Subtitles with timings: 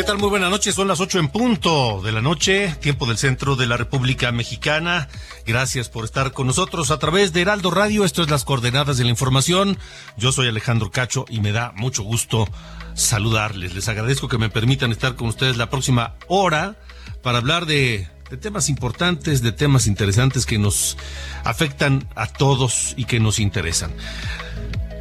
[0.00, 0.16] ¿Qué tal?
[0.16, 0.74] Muy buenas noches.
[0.74, 5.10] Son las ocho en punto de la noche, tiempo del centro de la República Mexicana.
[5.44, 8.06] Gracias por estar con nosotros a través de Heraldo Radio.
[8.06, 9.76] Esto es las coordenadas de la información.
[10.16, 12.48] Yo soy Alejandro Cacho y me da mucho gusto
[12.94, 13.74] saludarles.
[13.74, 16.76] Les agradezco que me permitan estar con ustedes la próxima hora
[17.22, 18.08] para hablar de
[18.40, 20.96] temas importantes, de temas interesantes que nos
[21.44, 23.92] afectan a todos y que nos interesan.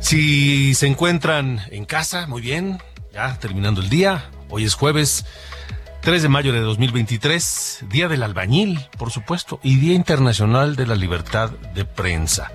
[0.02, 2.80] Si se encuentran en casa, muy bien,
[3.14, 5.26] ya terminando el día, Hoy es jueves
[6.02, 10.96] 3 de mayo de 2023, Día del Albañil, por supuesto, y Día Internacional de la
[10.96, 12.52] Libertad de Prensa.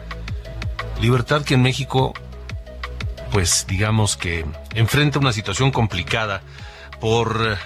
[1.00, 2.12] Libertad que en México,
[3.30, 6.42] pues digamos que enfrenta una situación complicada
[7.00, 7.58] por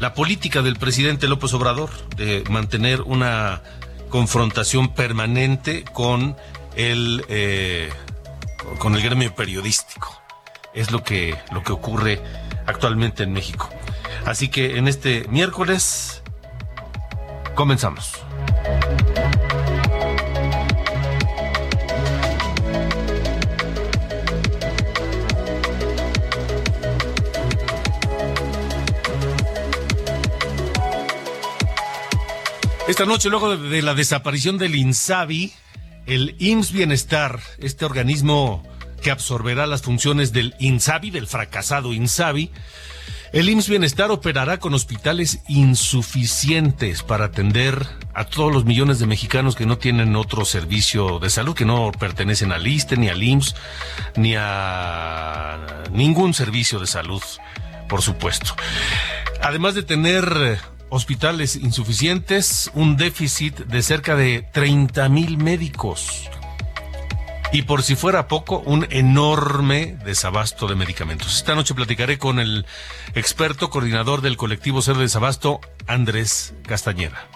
[0.00, 3.62] la política del presidente López Obrador de mantener una
[4.08, 6.36] confrontación permanente con
[6.74, 7.90] el, eh,
[8.78, 10.27] con el gremio periodístico.
[10.74, 12.20] Es lo que, lo que ocurre
[12.66, 13.68] actualmente en México.
[14.24, 16.22] Así que en este miércoles
[17.54, 18.12] comenzamos.
[32.88, 35.52] Esta noche, luego de la desaparición del INSABI,
[36.06, 38.62] el IMSS Bienestar, este organismo
[38.98, 42.50] que absorberá las funciones del INSABI, del fracasado INSABI.
[43.32, 49.54] El IMSS Bienestar operará con hospitales insuficientes para atender a todos los millones de mexicanos
[49.54, 53.54] que no tienen otro servicio de salud, que no pertenecen al ISTE, ni al IMSS,
[54.16, 57.22] ni a ningún servicio de salud,
[57.86, 58.56] por supuesto.
[59.42, 66.30] Además de tener hospitales insuficientes, un déficit de cerca de 30 mil médicos
[67.52, 71.36] y por si fuera poco, un enorme desabasto de medicamentos.
[71.36, 72.66] Esta noche platicaré con el
[73.14, 77.26] experto coordinador del colectivo Ser Desabasto, Andrés Castañeda.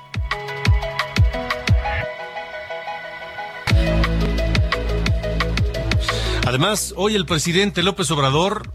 [6.46, 8.74] Además, hoy el presidente López Obrador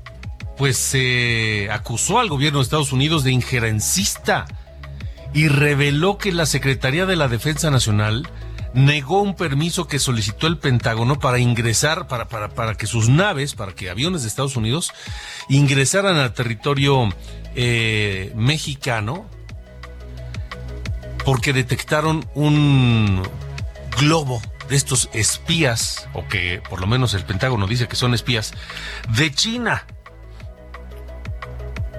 [0.58, 4.46] pues se acusó al gobierno de Estados Unidos de injerencista
[5.34, 8.28] y reveló que la Secretaría de la Defensa Nacional
[8.74, 13.56] negó un permiso que solicitó el Pentágono para ingresar, para, para, para que sus naves,
[13.56, 14.92] para que aviones de Estados Unidos
[15.50, 17.10] ingresaran al territorio
[17.56, 19.26] eh, mexicano,
[21.26, 23.24] porque detectaron un
[24.00, 28.54] globo de estos espías, o que por lo menos el Pentágono dice que son espías,
[29.10, 29.86] de China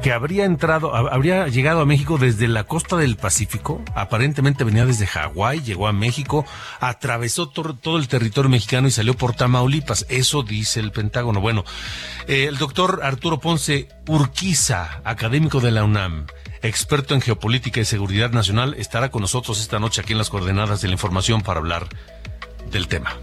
[0.03, 5.07] que habría entrado, habría llegado a México desde la costa del Pacífico, aparentemente venía desde
[5.07, 6.47] Hawái, llegó a México,
[6.81, 10.07] atravesó todo, el territorio mexicano y salió por Tamaulipas.
[10.09, 11.41] Eso dice el Pentágono.
[11.41, 11.65] Bueno,
[12.27, 16.27] eh, el doctor Arturo Ponce Urquiza, académico de la UNAM,
[16.63, 20.81] experto en geopolítica y seguridad nacional, estará con nosotros esta noche aquí en las coordenadas
[20.81, 21.89] de la información para hablar
[22.71, 23.17] del tema.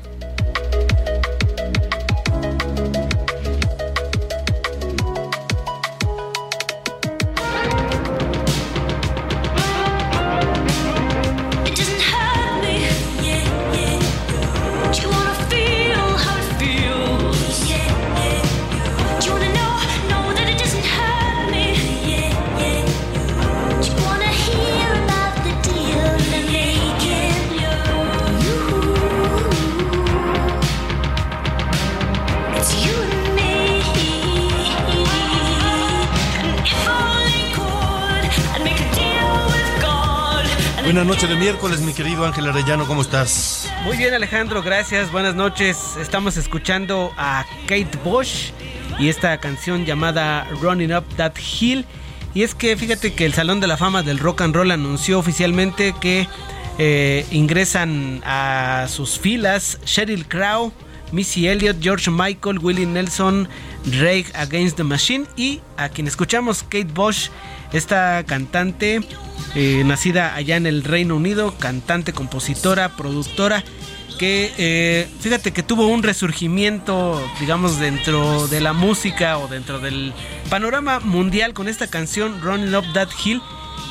[40.85, 43.67] Buenas noches de miércoles, mi querido Ángel Arellano, ¿cómo estás?
[43.85, 45.11] Muy bien, Alejandro, gracias.
[45.11, 45.97] Buenas noches.
[45.99, 48.51] Estamos escuchando a Kate Bush
[48.99, 51.87] y esta canción llamada Running Up That Hill.
[52.35, 55.17] Y es que fíjate que el Salón de la Fama del Rock and Roll anunció
[55.17, 56.27] oficialmente que
[56.77, 60.71] eh, ingresan a sus filas Sheryl Crow,
[61.11, 63.49] Missy Elliott, George Michael, Willie Nelson,
[63.85, 67.29] Rage Against the Machine y a quien escuchamos Kate Bush,
[67.73, 69.01] esta cantante
[69.55, 73.63] eh, nacida allá en el Reino Unido, cantante, compositora, productora,
[74.17, 80.13] que eh, fíjate que tuvo un resurgimiento, digamos, dentro de la música o dentro del
[80.49, 83.41] panorama mundial con esta canción Running Up That Hill,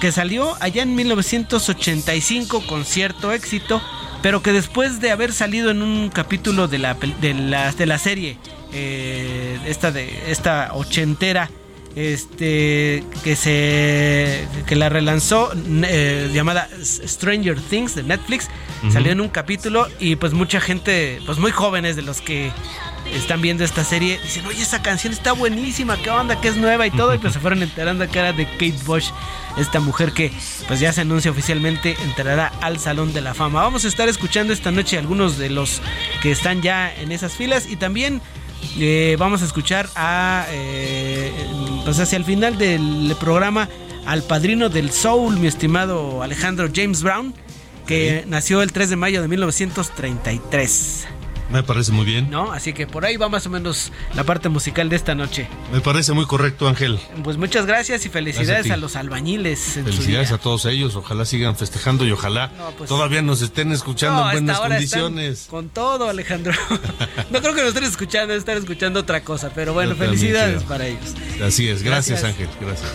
[0.01, 3.83] que salió allá en 1985 con cierto éxito,
[4.23, 7.99] pero que después de haber salido en un capítulo de la, de la, de la
[7.99, 8.39] serie,
[8.73, 11.51] eh, esta, de, esta ochentera,
[11.97, 18.49] este que se que la relanzó eh, llamada Stranger Things de Netflix.
[18.93, 22.53] Salió en un capítulo y pues mucha gente pues muy jóvenes de los que
[23.15, 26.87] están viendo esta serie dicen oye esa canción está buenísima qué onda que es nueva
[26.87, 29.11] y todo y pues se fueron enterando que era de Kate Bush
[29.57, 30.33] esta mujer que
[30.67, 33.63] pues ya se anuncia oficialmente entrará al Salón de la Fama.
[33.63, 35.81] Vamos a estar escuchando esta noche algunos de los
[36.23, 38.21] que están ya en esas filas y también
[38.79, 41.33] eh, vamos a escuchar a, eh,
[41.85, 43.69] pues hacia el final del programa
[44.07, 47.35] al padrino del soul, mi estimado Alejandro James Brown,
[47.87, 51.07] que nació el 3 de mayo de 1933.
[51.55, 52.31] Me parece muy bien.
[52.31, 52.51] ¿No?
[52.51, 55.47] Así que por ahí va más o menos la parte musical de esta noche.
[55.73, 56.99] Me parece muy correcto, Ángel.
[57.23, 59.61] Pues muchas gracias y felicidades a, los albañiles.
[59.85, 60.97] felicidades a todos ellos.
[60.97, 65.47] Ojalá sigan festejando y ojalá pues todavía nos estén escuchando en buenas condiciones.
[65.49, 66.53] Con todo, Alejandro.
[67.31, 69.53] no creo que nos estén escuchando, están escuchando otra cosa.
[69.55, 71.15] Pero bueno, felicidades para ellos.
[71.41, 71.85] Así es.
[71.85, 72.49] Gracias, Ángel.
[72.61, 72.91] Gracias.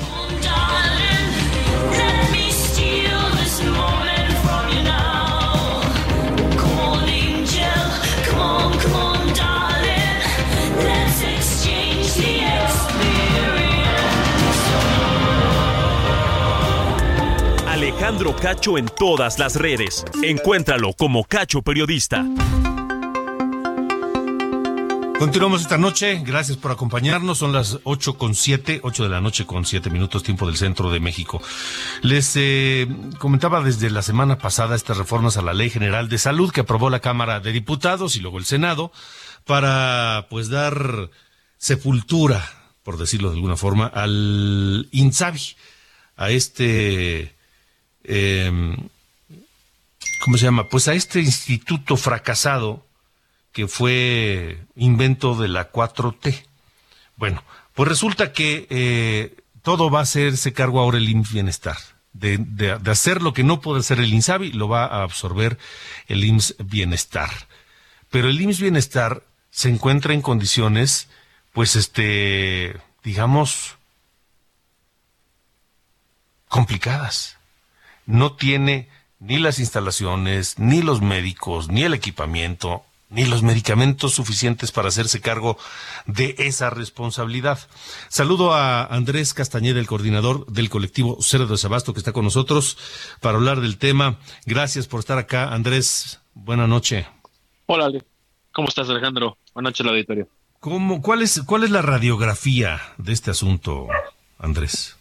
[18.10, 20.04] Alejandro Cacho en todas las redes.
[20.24, 22.26] Encuéntralo como Cacho Periodista.
[25.20, 29.46] Continuamos esta noche, gracias por acompañarnos, son las 8 con 7, 8 de la noche
[29.46, 31.40] con 7 minutos tiempo del centro de México.
[32.02, 32.88] Les eh,
[33.20, 36.90] comentaba desde la semana pasada estas reformas a la Ley General de Salud que aprobó
[36.90, 38.92] la Cámara de Diputados y luego el Senado
[39.46, 41.12] para pues dar
[41.60, 42.44] sepultura,
[42.82, 45.56] por decirlo de alguna forma, al INSABI,
[46.18, 47.38] a este
[48.10, 48.52] eh,
[50.20, 50.68] ¿cómo se llama?
[50.68, 52.86] Pues a este instituto fracasado
[53.52, 56.46] que fue invento de la 4T.
[57.16, 61.78] Bueno, pues resulta que eh, todo va a hacerse cargo ahora el IMSS Bienestar.
[62.14, 65.60] De, de, hacer lo que no puede hacer el INSABI, lo va a absorber
[66.08, 67.30] el IMSS Bienestar.
[68.10, 71.08] Pero el IMSS Bienestar se encuentra en condiciones,
[71.54, 73.78] pues, este, digamos,
[76.48, 77.39] complicadas
[78.10, 78.90] no tiene
[79.20, 85.22] ni las instalaciones, ni los médicos, ni el equipamiento, ni los medicamentos suficientes para hacerse
[85.22, 85.58] cargo
[86.08, 87.60] de esa responsabilidad.
[88.08, 92.78] Saludo a Andrés Castañeda, el coordinador del colectivo Cero de Sabasto, que está con nosotros
[93.22, 94.18] para hablar del tema.
[94.46, 96.20] Gracias por estar acá, Andrés.
[96.34, 97.08] Buena noche.
[97.68, 97.92] Hola,
[98.52, 99.38] ¿cómo estás, Alejandro?
[99.54, 100.28] Buenas noches, la auditorio.
[100.60, 103.88] ¿Cómo, cuál, es, ¿Cuál es la radiografía de este asunto,
[104.40, 104.99] Andrés?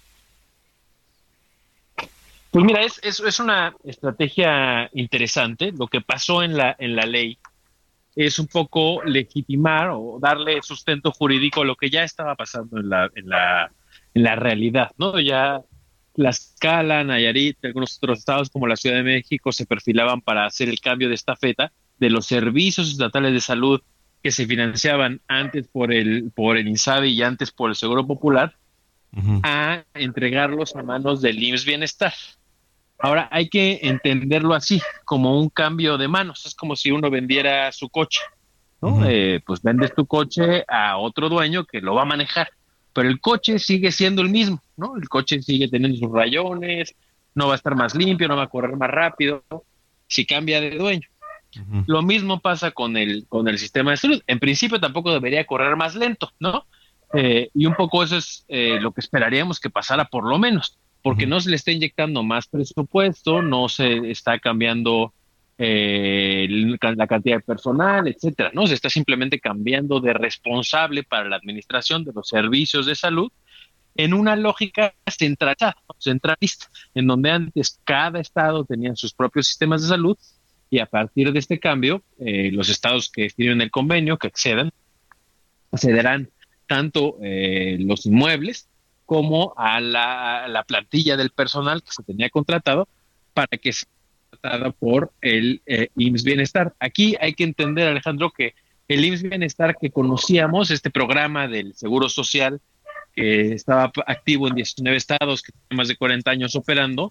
[2.50, 5.72] Pues mira, es, es, una estrategia interesante.
[5.72, 7.38] Lo que pasó en la, en la ley
[8.16, 12.88] es un poco legitimar o darle sustento jurídico a lo que ya estaba pasando en
[12.88, 13.70] la, en la,
[14.14, 15.20] en la realidad, ¿no?
[15.20, 15.62] Ya
[16.14, 20.80] Tlaxcala, Nayarit, algunos otros estados como la Ciudad de México se perfilaban para hacer el
[20.80, 23.80] cambio de esta feta de los servicios estatales de salud
[24.22, 28.56] que se financiaban antes por el por el INSABI y antes por el Seguro Popular
[29.44, 32.12] a entregarlos a manos del IMSS Bienestar.
[32.98, 36.44] Ahora hay que entenderlo así, como un cambio de manos.
[36.46, 38.20] Es como si uno vendiera su coche,
[38.80, 39.08] ¿no?
[39.08, 42.50] Eh, pues vendes tu coche a otro dueño que lo va a manejar,
[42.92, 44.96] pero el coche sigue siendo el mismo, ¿no?
[44.96, 46.94] El coche sigue teniendo sus rayones,
[47.34, 49.44] no va a estar más limpio, no va a correr más rápido,
[50.08, 51.06] si cambia de dueño.
[51.86, 54.22] Lo mismo pasa con el, con el sistema de salud.
[54.26, 56.66] En principio tampoco debería correr más lento, ¿no?
[57.14, 60.78] Eh, y un poco eso es eh, lo que esperaríamos que pasara por lo menos
[61.02, 65.12] porque no se le está inyectando más presupuesto, no se está cambiando
[65.56, 71.36] eh, la cantidad de personal, etcétera, no se está simplemente cambiando de responsable para la
[71.36, 73.30] administración de los servicios de salud
[73.96, 79.88] en una lógica centralista, centralista, en donde antes cada estado tenía sus propios sistemas de
[79.88, 80.16] salud
[80.70, 84.70] y a partir de este cambio, eh, los estados que firmen el convenio, que accedan,
[85.72, 86.30] accederán
[86.68, 88.67] tanto eh, los inmuebles
[89.08, 92.86] como a la, plantilla del personal que se tenía contratado
[93.32, 93.88] para que sea
[94.28, 96.74] tratada por el eh, IMSS Bienestar.
[96.78, 98.52] Aquí hay que entender, Alejandro, que
[98.86, 102.60] el IMSS Bienestar que conocíamos, este programa del Seguro Social
[103.14, 107.10] que estaba activo en 19 estados, que tiene más de 40 años operando,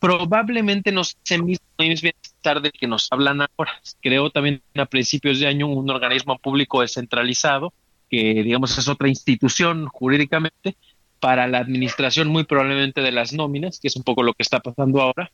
[0.00, 3.80] probablemente no sea el mismo IMSS Bienestar del que nos hablan ahora.
[4.02, 7.72] Creó también a principios de año un organismo público descentralizado
[8.10, 10.76] que digamos es otra institución jurídicamente
[11.20, 14.60] para la administración muy probablemente de las nóminas, que es un poco lo que está
[14.60, 15.30] pasando ahora.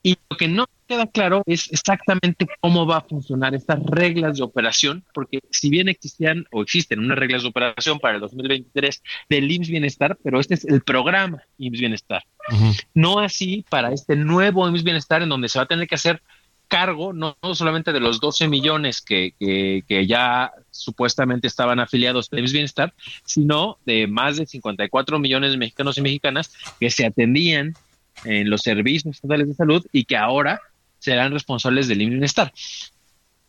[0.00, 4.44] Y lo que no queda claro es exactamente cómo va a funcionar estas reglas de
[4.44, 9.50] operación, porque si bien existían o existen unas reglas de operación para el 2023 del
[9.50, 12.22] IMSS Bienestar, pero este es el programa IMSS Bienestar.
[12.94, 16.22] No así para este nuevo IMSS Bienestar en donde se va a tener que hacer
[16.68, 22.52] cargo no, solamente de los 12 millones que, que, ya supuestamente estaban afiliados a IMSS
[22.52, 22.94] Bienestar,
[23.24, 27.74] sino de más de 54 millones de mexicanos y mexicanas que se atendían
[28.24, 30.60] en los servicios estatales de salud y que ahora
[30.98, 32.52] serán responsables del Bienestar.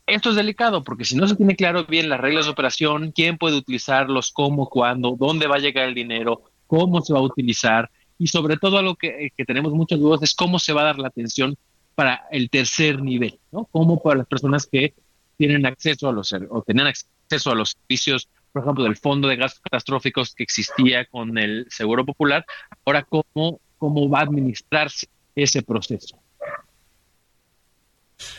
[0.08, 3.38] Esto es delicado porque si no se tiene claro bien las reglas de operación, quién
[3.38, 7.92] puede utilizarlos, cómo, cuándo, dónde va a llegar el dinero, cómo se va a utilizar
[8.18, 11.00] y sobre todo lo que, que tenemos muchas dudas es cómo se va a dar
[11.00, 11.56] la atención
[12.00, 13.66] para el tercer nivel, ¿no?
[13.66, 14.94] Como para las personas que
[15.36, 19.36] tienen acceso a los o tenían acceso a los servicios, por ejemplo, del fondo de
[19.36, 22.46] gastos catastróficos que existía con el Seguro Popular,
[22.86, 26.18] ahora cómo, cómo va a administrarse ese proceso.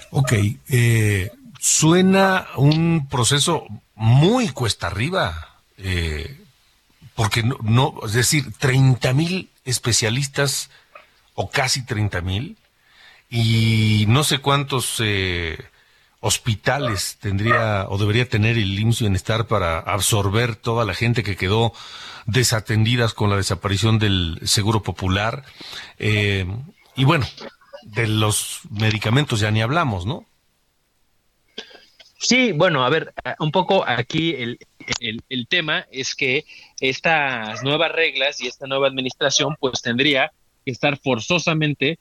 [0.08, 0.32] Ok,
[0.70, 6.34] eh, suena un proceso muy cuesta arriba, eh,
[7.14, 10.70] porque no, no, es decir, 30 mil especialistas
[11.34, 12.56] o casi 30 mil
[13.30, 15.56] y no sé cuántos eh,
[16.18, 21.72] hospitales tendría o debería tener el IMSS Bienestar para absorber toda la gente que quedó
[22.26, 25.44] desatendidas con la desaparición del Seguro Popular.
[25.98, 26.44] Eh,
[26.96, 27.26] y bueno,
[27.82, 30.26] de los medicamentos ya ni hablamos, ¿no?
[32.18, 34.58] Sí, bueno, a ver, un poco aquí el,
[34.98, 36.44] el, el, tema es que
[36.78, 40.30] estas nuevas reglas y esta nueva administración pues tendría
[40.66, 41.98] que estar forzosamente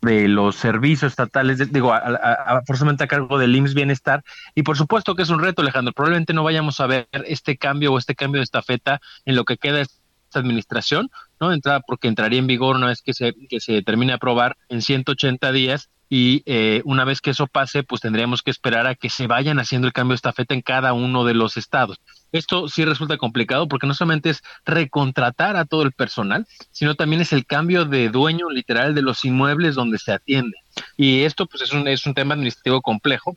[0.00, 4.24] de los servicios estatales, digo, a, forzosamente a cargo del IMSS Bienestar.
[4.54, 5.92] Y por supuesto que es un reto, Alejandro.
[5.92, 9.56] Probablemente no vayamos a ver este cambio o este cambio de estafeta en lo que
[9.56, 11.52] queda esta administración, ¿no?
[11.52, 14.82] Entra, porque entraría en vigor una vez que se, que se termine de aprobar en
[14.82, 19.10] 180 días y eh, una vez que eso pase, pues tendríamos que esperar a que
[19.10, 22.00] se vayan haciendo el cambio de estafeta en cada uno de los estados.
[22.32, 27.22] Esto sí resulta complicado porque no solamente es recontratar a todo el personal, sino también
[27.22, 30.56] es el cambio de dueño literal de los inmuebles donde se atiende.
[30.96, 33.36] Y esto pues es un, es un tema administrativo complejo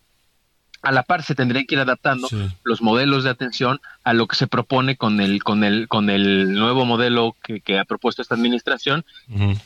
[0.81, 2.27] a la par se tendrían que ir adaptando
[2.63, 6.53] los modelos de atención a lo que se propone con el con el con el
[6.53, 9.05] nuevo modelo que, ha propuesto esta administración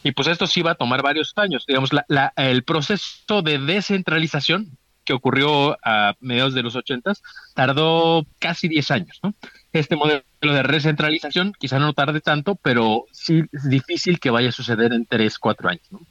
[0.04, 4.78] y pues esto sí va a tomar varios años digamos la, el proceso de descentralización
[5.04, 7.22] que ocurrió a mediados de los ochentas
[7.54, 9.34] tardó casi 10 años ¿no?
[9.72, 14.54] este modelo de recentralización quizá no tarde tanto pero sí es difícil que vaya a
[14.54, 16.02] suceder en 3, 4 años ¿no?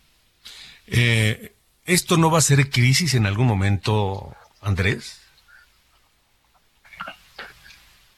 [0.87, 1.55] Eh,
[1.87, 5.21] esto no va a ser crisis en algún momento Andrés?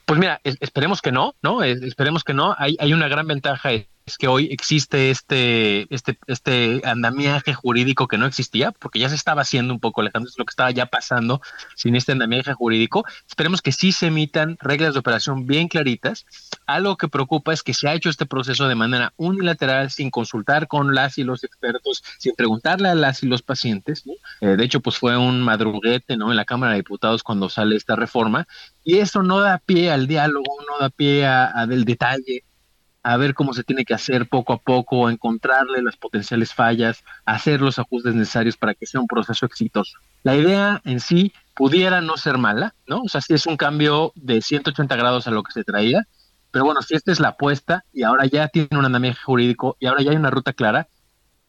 [0.04, 1.64] Pues mira, esperemos que no, ¿no?
[1.64, 2.54] Esperemos que no.
[2.56, 3.70] Hay, hay una gran ventaja
[4.06, 9.16] es que hoy existe este, este, este andamiaje jurídico que no existía, porque ya se
[9.16, 11.42] estaba haciendo un poco, Alejandro, es lo que estaba ya pasando
[11.74, 13.04] sin este andamiaje jurídico.
[13.28, 16.24] Esperemos que sí se emitan reglas de operación bien claritas.
[16.66, 20.68] Algo que preocupa es que se ha hecho este proceso de manera unilateral, sin consultar
[20.68, 24.04] con las y los expertos, sin preguntarle a las y los pacientes.
[24.40, 26.30] Eh, de hecho, pues fue un madruguete ¿no?
[26.30, 28.46] en la Cámara de Diputados cuando sale esta reforma,
[28.84, 32.44] y eso no da pie al diálogo, no da pie a, a del detalle
[33.06, 37.60] a ver cómo se tiene que hacer poco a poco, encontrarle las potenciales fallas, hacer
[37.60, 39.96] los ajustes necesarios para que sea un proceso exitoso.
[40.24, 43.02] La idea en sí pudiera no ser mala, ¿no?
[43.02, 46.08] O sea, sí es un cambio de 180 grados a lo que se traía,
[46.50, 49.86] pero bueno, si esta es la apuesta y ahora ya tiene un andamiaje jurídico y
[49.86, 50.88] ahora ya hay una ruta clara,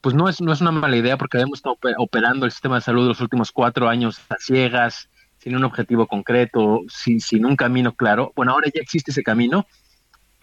[0.02, 2.82] pues no es, no es una mala idea porque hemos estado operando el sistema de
[2.82, 5.10] salud los últimos cuatro años a ciegas,
[5.40, 8.32] sin un objetivo concreto, sin, sin un camino claro.
[8.36, 9.66] Bueno, ahora ya existe ese camino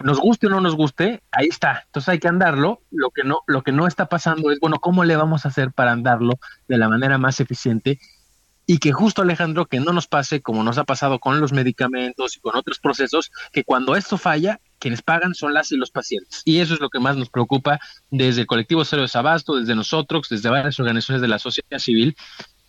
[0.03, 1.83] nos guste o no nos guste, ahí está.
[1.87, 2.81] Entonces hay que andarlo.
[2.91, 5.73] Lo que no, lo que no está pasando es, bueno, ¿cómo le vamos a hacer
[5.73, 7.99] para andarlo de la manera más eficiente?
[8.67, 12.37] y que justo Alejandro, que no nos pase como nos ha pasado con los medicamentos
[12.37, 16.43] y con otros procesos, que cuando esto falla, quienes pagan son las y los pacientes.
[16.45, 17.79] Y eso es lo que más nos preocupa
[18.11, 22.17] desde el colectivo Cero de Sabasto, desde nosotros, desde varias organizaciones de la sociedad civil.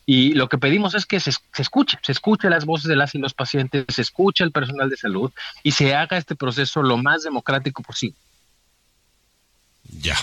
[0.05, 3.15] Y lo que pedimos es que se, se, escuche, se escuche las voces de las
[3.15, 5.31] y los pacientes, se escuche el personal de salud
[5.63, 8.17] y se haga este proceso lo más democrático posible.
[9.83, 10.17] Ya.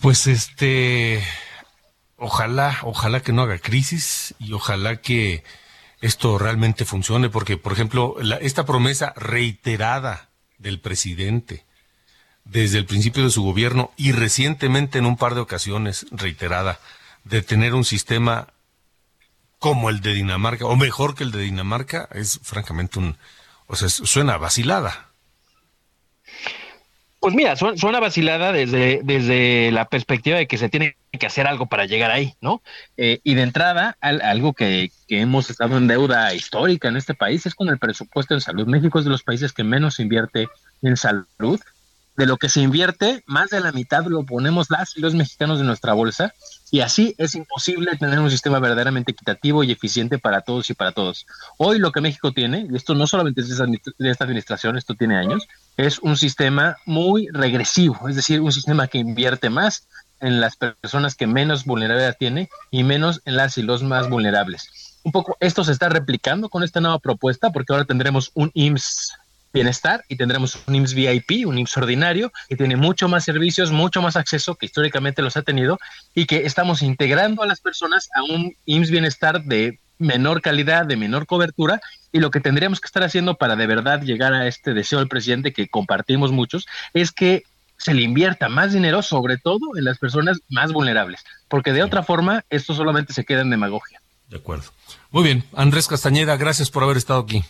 [0.00, 1.26] Pues este,
[2.16, 5.44] ojalá, ojalá que no haga crisis y ojalá que
[6.00, 11.64] esto realmente funcione, porque, por ejemplo, esta promesa reiterada del presidente
[12.44, 16.78] desde el principio de su gobierno y recientemente en un par de ocasiones reiterada
[17.24, 18.48] de tener un sistema
[19.64, 23.16] como el de Dinamarca o mejor que el de Dinamarca es francamente un,
[23.66, 25.08] o sea, suena vacilada.
[27.18, 31.64] Pues mira, suena, vacilada desde, desde la perspectiva de que se tiene que hacer algo
[31.64, 32.60] para llegar ahí, ¿no?
[32.98, 37.46] Eh, y de entrada, algo que, que, hemos estado en deuda histórica en este país
[37.46, 38.66] es con el presupuesto en salud.
[38.66, 40.46] México es de los países que menos invierte
[40.82, 41.58] en salud.
[42.16, 45.58] De lo que se invierte, más de la mitad lo ponemos las y los mexicanos
[45.58, 46.32] de nuestra bolsa.
[46.70, 50.92] Y así es imposible tener un sistema verdaderamente equitativo y eficiente para todos y para
[50.92, 51.26] todos.
[51.58, 55.16] Hoy lo que México tiene, y esto no solamente es de esta administración, esto tiene
[55.16, 59.88] años, es un sistema muy regresivo, es decir, un sistema que invierte más
[60.20, 64.98] en las personas que menos vulnerabilidad tiene y menos en las y los más vulnerables.
[65.02, 69.12] Un poco esto se está replicando con esta nueva propuesta porque ahora tendremos un IMSS
[69.54, 74.02] bienestar y tendremos un IMSS VIP, un IMSS ordinario, que tiene mucho más servicios, mucho
[74.02, 75.78] más acceso que históricamente los ha tenido
[76.14, 80.96] y que estamos integrando a las personas a un IMSS bienestar de menor calidad, de
[80.96, 81.80] menor cobertura,
[82.12, 85.08] y lo que tendríamos que estar haciendo para de verdad llegar a este deseo del
[85.08, 87.44] presidente que compartimos muchos, es que
[87.78, 92.02] se le invierta más dinero, sobre todo en las personas más vulnerables, porque de otra
[92.02, 94.00] forma esto solamente se queda en demagogia.
[94.28, 94.64] De acuerdo.
[95.10, 97.44] Muy bien, Andrés Castañeda, gracias por haber estado aquí.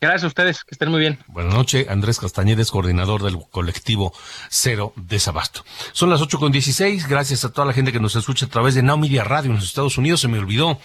[0.00, 1.18] Gracias a ustedes, que estén muy bien.
[1.28, 4.12] Buenas noches, Andrés Castañeda es coordinador del colectivo
[4.50, 5.64] Cero Desabasto.
[5.92, 8.74] Son las ocho con dieciséis, gracias a toda la gente que nos escucha a través
[8.74, 10.20] de Now Media Radio en los Estados Unidos.
[10.20, 10.78] Se me olvidó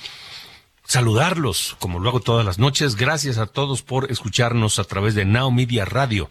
[0.85, 2.95] saludarlos, como lo hago todas las noches.
[2.95, 6.29] Gracias a todos por escucharnos a través de Now Media Radio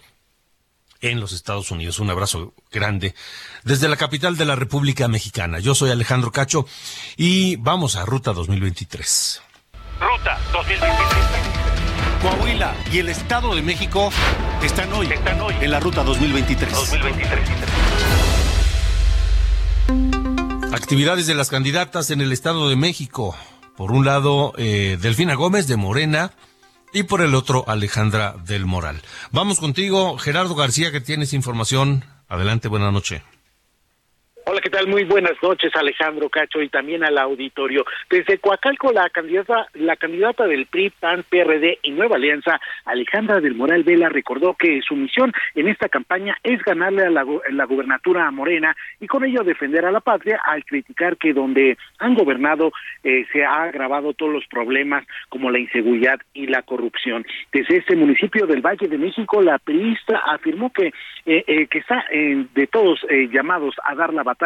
[1.01, 1.99] en los Estados Unidos.
[2.01, 3.15] Un abrazo grande
[3.65, 5.59] desde la capital de la República Mexicana.
[5.59, 6.67] Yo soy Alejandro Cacho
[7.17, 9.43] y vamos a Ruta 2023.
[10.01, 11.58] Ruta 2023.
[12.21, 14.11] Coahuila y el Estado de México
[14.63, 16.73] están hoy, están hoy en la ruta 2023.
[16.73, 17.49] 2023.
[20.73, 23.37] Actividades de las candidatas en el Estado de México.
[23.77, 26.33] Por un lado, eh, Delfina Gómez de Morena
[26.93, 29.01] y por el otro, Alejandra del Moral.
[29.31, 32.05] Vamos contigo, Gerardo García, que tienes información.
[32.29, 33.23] Adelante, buena noche.
[34.51, 34.89] Hola, ¿qué tal?
[34.89, 37.85] Muy buenas noches, Alejandro Cacho, y también al auditorio.
[38.09, 43.55] Desde Coacalco, la candidata, la candidata del PRI, PAN, PRD y Nueva Alianza, Alejandra del
[43.55, 48.27] Moral Vela, recordó que su misión en esta campaña es ganarle a la, la gubernatura
[48.27, 52.73] a Morena y con ello defender a la patria al criticar que donde han gobernado
[53.05, 57.27] eh, se ha agravado todos los problemas como la inseguridad y la corrupción.
[57.53, 60.87] Desde este municipio del Valle de México, la priista afirmó que,
[61.27, 64.38] eh, eh, que está de todos llamados a dar la batalla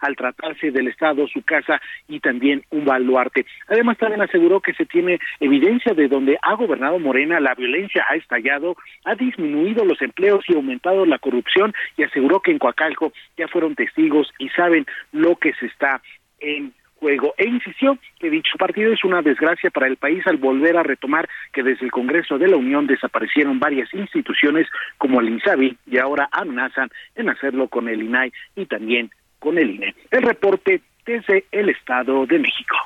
[0.00, 3.46] al tratarse del Estado, su casa y también un baluarte.
[3.68, 8.16] Además, también aseguró que se tiene evidencia de donde ha gobernado Morena, la violencia ha
[8.16, 13.48] estallado, ha disminuido los empleos y aumentado la corrupción y aseguró que en Coacalco ya
[13.48, 16.00] fueron testigos y saben lo que se está
[16.40, 16.72] en
[17.04, 20.82] juego e insistió que dicho partido es una desgracia para el país al volver a
[20.82, 25.98] retomar que desde el Congreso de la Unión desaparecieron varias instituciones como el INSABI y
[25.98, 29.10] ahora amenazan en hacerlo con el INAI y también
[29.44, 29.94] con el INE.
[30.10, 32.76] El reporte desde el Estado de México.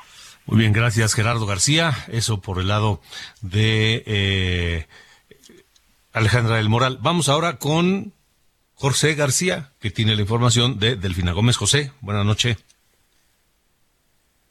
[0.45, 1.91] Muy bien, gracias Gerardo García.
[2.11, 3.01] Eso por el lado
[3.41, 4.87] de eh,
[6.11, 6.99] Alejandra del Moral.
[7.01, 8.13] Vamos ahora con
[8.73, 11.55] José García, que tiene la información de Delfina Gómez.
[11.55, 12.57] José, buenas noches.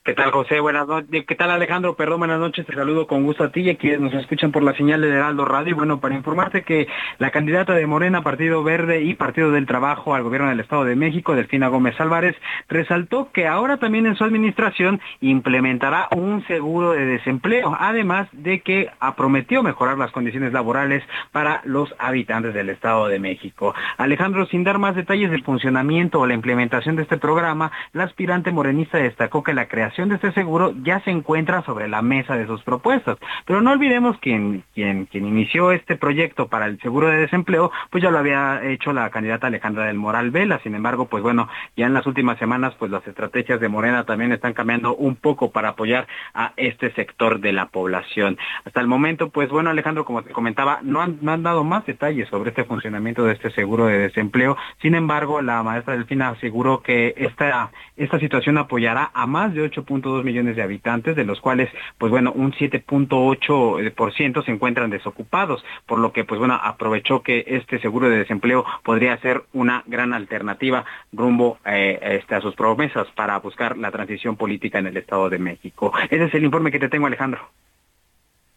[0.08, 0.58] ¿Qué tal, José?
[0.60, 1.26] Buenas noches.
[1.26, 1.94] ¿Qué tal, Alejandro?
[1.94, 2.64] Perdón, buenas noches.
[2.64, 5.10] Te saludo con gusto a ti y a quienes nos escuchan por la señal de
[5.10, 5.76] Heraldo Radio.
[5.76, 10.22] Bueno, para informarte que la candidata de Morena, Partido Verde y Partido del Trabajo al
[10.22, 12.34] gobierno del Estado de México, Delfina Gómez Álvarez,
[12.70, 18.90] resaltó que ahora también en su administración implementará un seguro de desempleo, además de que
[19.14, 23.74] prometió mejorar las condiciones laborales para los habitantes del Estado de México.
[23.98, 28.52] Alejandro, sin dar más detalles del funcionamiento o la implementación de este programa, la aspirante
[28.52, 32.46] morenista destacó que la creación de este seguro ya se encuentra sobre la mesa de
[32.46, 33.18] sus propuestas.
[33.44, 38.10] Pero no olvidemos quien, quien inició este proyecto para el seguro de desempleo, pues ya
[38.10, 40.60] lo había hecho la candidata Alejandra del Moral Vela.
[40.62, 44.30] Sin embargo, pues bueno, ya en las últimas semanas, pues las estrategias de Morena también
[44.30, 48.38] están cambiando un poco para apoyar a este sector de la población.
[48.64, 52.50] Hasta el momento, pues bueno, Alejandro, como te comentaba, no han, dado más detalles sobre
[52.50, 54.56] este funcionamiento de este seguro de desempleo.
[54.82, 60.24] Sin embargo, la maestra Delfina aseguró que esta, esta situación apoyará a más de 8.2
[60.24, 66.12] millones de habitantes, de los cuales, pues bueno, un 7.8% se encuentran desocupados, por lo
[66.12, 71.58] que, pues bueno, aprovechó que este seguro de desempleo podría ser una gran alternativa rumbo
[71.64, 75.92] eh, este, a sus promesas para buscar la transición política en el Estado de México.
[76.10, 77.48] Ese es el informe que te tengo, Alejandro.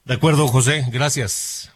[0.05, 1.71] De acuerdo, José, gracias.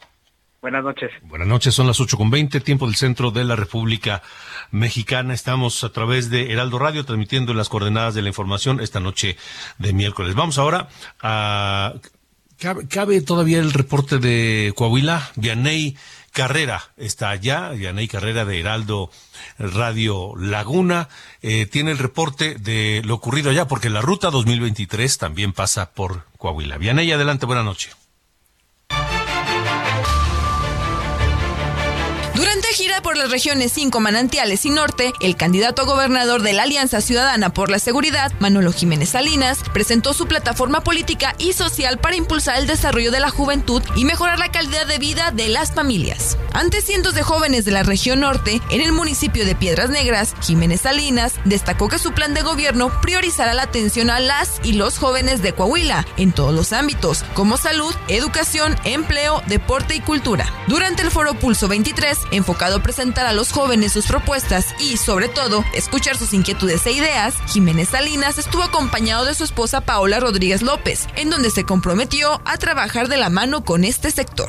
[0.66, 1.12] Buenas noches.
[1.22, 4.24] Buenas noches, son las ocho con veinte, tiempo del centro de la República
[4.72, 5.32] Mexicana.
[5.32, 9.38] Estamos a través de Heraldo Radio transmitiendo las coordenadas de la información esta noche
[9.78, 10.34] de miércoles.
[10.34, 10.88] Vamos ahora
[11.22, 11.94] a...
[12.90, 15.30] ¿Cabe, todavía el reporte de Coahuila?
[15.36, 15.98] Vianey
[16.32, 19.12] Carrera está allá, Vianey Carrera de Heraldo
[19.60, 21.10] Radio Laguna.
[21.44, 26.24] Eh, tiene el reporte de lo ocurrido allá, porque la ruta 2023 también pasa por
[26.40, 26.80] Coahuila.
[26.80, 27.92] Vianey, adelante, buena noche.
[33.06, 37.54] Por las regiones 5 Manantiales y Norte, el candidato a gobernador de la Alianza Ciudadana
[37.54, 42.66] por la Seguridad, Manolo Jiménez Salinas, presentó su plataforma política y social para impulsar el
[42.66, 46.36] desarrollo de la juventud y mejorar la calidad de vida de las familias.
[46.54, 50.82] Ante cientos de jóvenes de la región norte, en el municipio de Piedras Negras, Jiménez
[50.82, 55.44] Salinas destacó que su plan de gobierno priorizará la atención a las y los jóvenes
[55.44, 60.52] de Coahuila en todos los ámbitos, como salud, educación, empleo, deporte y cultura.
[60.68, 65.28] Durante el foro Pulso 23, enfocado a presentar a los jóvenes sus propuestas y, sobre
[65.28, 70.62] todo, escuchar sus inquietudes e ideas, Jiménez Salinas estuvo acompañado de su esposa Paola Rodríguez
[70.62, 74.48] López, en donde se comprometió a trabajar de la mano con este sector.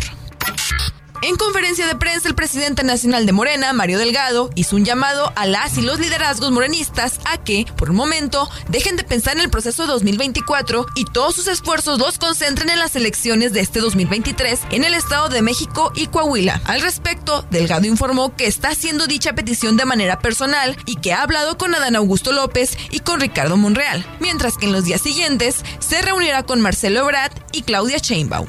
[1.22, 5.46] En conferencia de prensa, el presidente nacional de Morena, Mario Delgado, hizo un llamado a
[5.46, 9.50] las y los liderazgos morenistas a que, por un momento, dejen de pensar en el
[9.50, 14.84] proceso 2024 y todos sus esfuerzos los concentren en las elecciones de este 2023 en
[14.84, 16.60] el Estado de México y Coahuila.
[16.64, 21.22] Al respecto, Delgado informó que está haciendo dicha petición de manera personal y que ha
[21.22, 25.64] hablado con Adán Augusto López y con Ricardo Monreal, mientras que en los días siguientes
[25.78, 28.46] se reunirá con Marcelo Ebrard y Claudia Sheinbaum.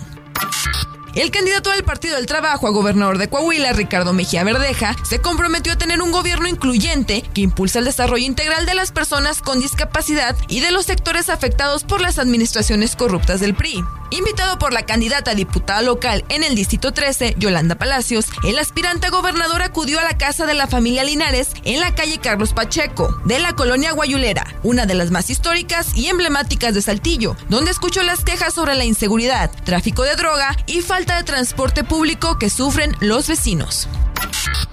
[1.17, 5.73] El candidato del Partido del Trabajo a gobernador de Coahuila, Ricardo Mejía Verdeja, se comprometió
[5.73, 10.36] a tener un gobierno incluyente que impulsa el desarrollo integral de las personas con discapacidad
[10.47, 13.84] y de los sectores afectados por las administraciones corruptas del PRI.
[14.09, 19.07] Invitado por la candidata a diputada local en el Distrito 13, Yolanda Palacios, el aspirante
[19.07, 23.19] a gobernador acudió a la casa de la familia Linares en la calle Carlos Pacheco,
[23.25, 28.01] de la colonia Guayulera, una de las más históricas y emblemáticas de Saltillo, donde escuchó
[28.03, 32.95] las quejas sobre la inseguridad, tráfico de droga y falta de transporte público que sufren
[33.01, 33.89] los vecinos.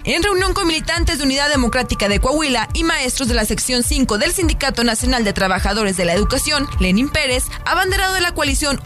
[0.04, 4.18] En reunión con militantes de Unidad Democrática de Coahuila y maestros de la sección 5
[4.18, 8.78] del Sindicato Nacional de Trabajadores de la Educación, Lenín Pérez, abanderado de la coalición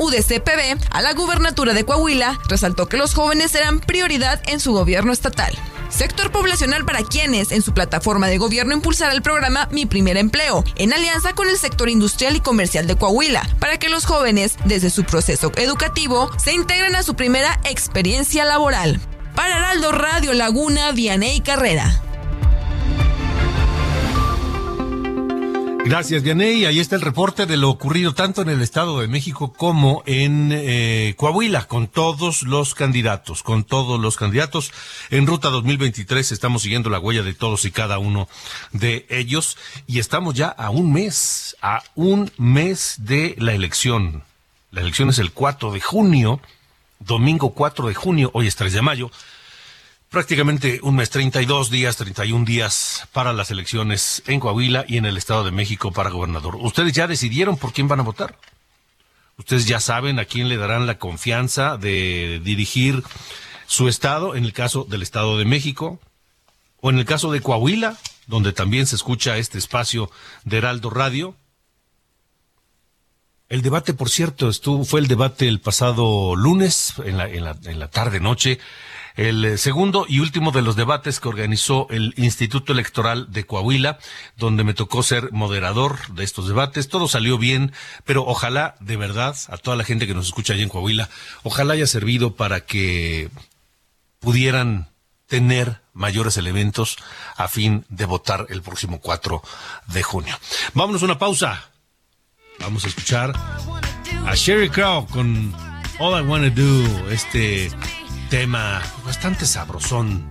[0.90, 5.53] A la gubernatura de Coahuila, resaltó que los jóvenes serán prioridad en su gobierno estatal.
[5.88, 10.64] Sector poblacional para quienes en su plataforma de gobierno impulsará el programa Mi Primer Empleo,
[10.77, 14.90] en alianza con el sector industrial y comercial de Coahuila, para que los jóvenes, desde
[14.90, 19.01] su proceso educativo, se integren a su primera experiencia laboral.
[19.35, 22.03] Para Heraldo Radio Laguna, Vianey Carrera.
[25.88, 26.66] Gracias, Vianey.
[26.66, 30.51] Ahí está el reporte de lo ocurrido tanto en el Estado de México como en
[30.53, 34.70] eh, Coahuila, con todos los candidatos, con todos los candidatos.
[35.09, 38.29] En Ruta 2023 estamos siguiendo la huella de todos y cada uno
[38.72, 44.24] de ellos y estamos ya a un mes, a un mes de la elección.
[44.70, 46.42] La elección es el 4 de junio
[47.01, 49.11] domingo 4 de junio, hoy es 3 de mayo,
[50.11, 55.16] prácticamente un mes, 32 días, 31 días para las elecciones en Coahuila y en el
[55.16, 56.57] Estado de México para gobernador.
[56.57, 58.37] ¿Ustedes ya decidieron por quién van a votar?
[59.37, 63.03] ¿Ustedes ya saben a quién le darán la confianza de dirigir
[63.66, 66.01] su estado en el caso del Estado de México?
[66.81, 70.11] ¿O en el caso de Coahuila, donde también se escucha este espacio
[70.44, 71.37] de Heraldo Radio?
[73.49, 77.57] El debate, por cierto, estuvo, fue el debate el pasado lunes, en la, en la,
[77.64, 78.59] en la tarde noche,
[79.18, 83.98] el eh, segundo y último de los debates que organizó el Instituto Electoral de Coahuila,
[84.37, 86.88] donde me tocó ser moderador de estos debates.
[86.88, 87.72] Todo salió bien,
[88.04, 91.11] pero ojalá, de verdad, a toda la gente que nos escucha allá en Coahuila,
[91.42, 93.28] ojalá haya servido para que
[94.20, 94.88] pudieran
[95.26, 96.96] tener mayores elementos
[97.37, 99.42] a fin de votar el próximo 4
[99.88, 100.38] de junio.
[100.74, 101.70] Vámonos a una pausa.
[102.61, 103.33] vamos a escuchar
[104.26, 105.52] a Sherry Crow con
[105.98, 107.68] All I Wanna Do, este
[108.31, 110.31] tema bastante sabrosón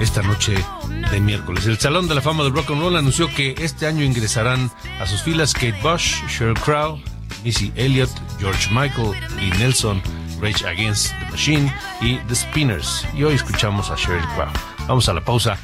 [0.00, 0.54] esta noche
[1.10, 1.66] de miércoles.
[1.66, 5.06] El Salón de la Fama del Rock and Roll anunció que este año ingresarán a
[5.06, 7.00] sus filas Kate Bush, Sheryl Crow,
[7.44, 10.02] Missy Elliott, George Michael, y Nelson,
[10.40, 13.06] Rage Against the Machine y The Spinners.
[13.14, 14.48] Y hoy escuchamos a Sheryl Crow.
[14.86, 15.58] Vamos a la pausa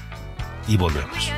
[0.66, 1.32] y volvemos.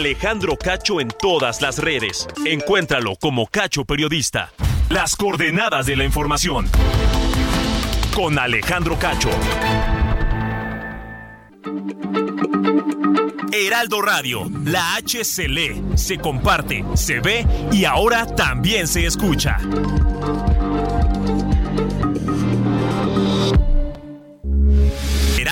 [0.00, 2.26] Alejandro Cacho en todas las redes.
[2.46, 4.50] Encuéntralo como Cacho Periodista.
[4.88, 6.66] Las coordenadas de la información.
[8.14, 9.28] Con Alejandro Cacho.
[13.52, 19.58] Heraldo Radio, la H se lee, se comparte, se ve y ahora también se escucha.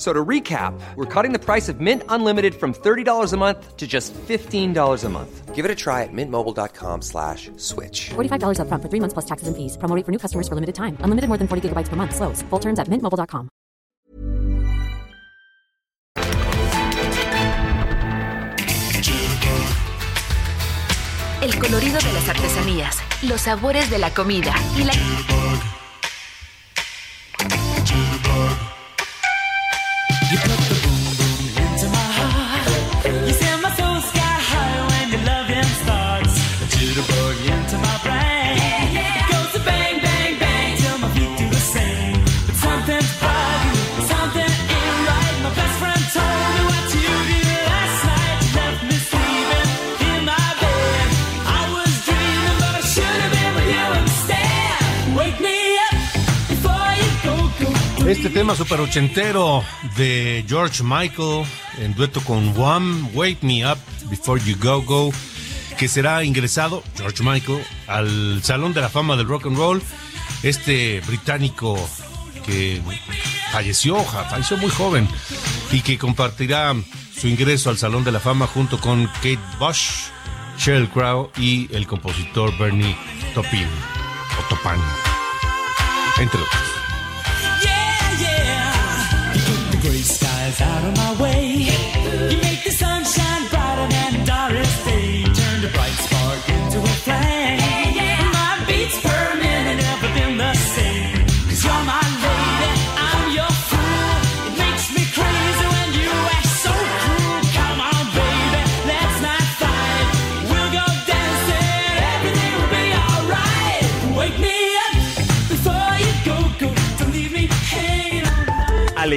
[0.00, 3.86] So to recap, we're cutting the price of Mint Unlimited from $30 a month to
[3.86, 5.54] just $15 a month.
[5.54, 8.08] Give it a try at mintmobile.com slash switch.
[8.08, 9.76] $45 up front for three months plus taxes and fees.
[9.76, 10.96] Promoting for new customers for limited time.
[11.00, 12.16] Unlimited more than 40 gigabytes per month.
[12.16, 12.40] Slows.
[12.48, 13.50] Full terms at mintmobile.com.
[21.42, 24.92] El colorido de las artesanías, los sabores de la comida y la...
[30.30, 30.79] You put the
[58.10, 59.62] Este tema super ochentero
[59.96, 61.44] de George Michael
[61.78, 63.78] en dueto con Wham, Wake Me Up
[64.10, 65.12] Before You Go Go,
[65.78, 69.80] que será ingresado George Michael al Salón de la Fama del Rock and Roll.
[70.42, 71.78] Este británico
[72.44, 72.82] que
[73.52, 75.06] falleció, falleció muy joven
[75.70, 76.74] y que compartirá
[77.16, 80.08] su ingreso al Salón de la Fama junto con Kate Bush,
[80.58, 82.96] Sheryl Crow y el compositor Bernie
[83.34, 83.68] Taupin
[84.36, 84.82] o Topin,
[86.18, 86.79] entre otros.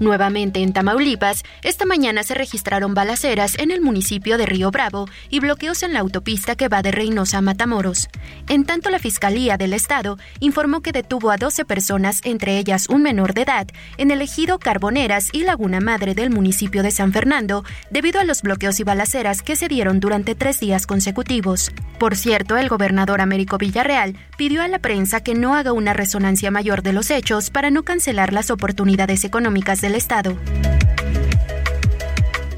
[0.00, 5.40] Nuevamente en Tamaulipas, esta mañana se registraron balaceras en el municipio de Río Bravo y
[5.40, 8.08] bloqueos en la autopista que va de Reynosa a Matamoros.
[8.48, 13.02] En tanto, la Fiscalía del Estado informó que detuvo a 12 personas, entre ellas un
[13.02, 17.64] menor de edad, en el ejido Carboneras y Laguna Madre del municipio de San Fernando,
[17.90, 21.72] debido a los bloqueos y balaceras que se dieron durante tres días consecutivos.
[21.98, 26.52] Por cierto, el gobernador Américo Villarreal pidió a la prensa que no haga una resonancia
[26.52, 30.36] mayor de los hechos para no cancelar las oportunidades económicas Estado.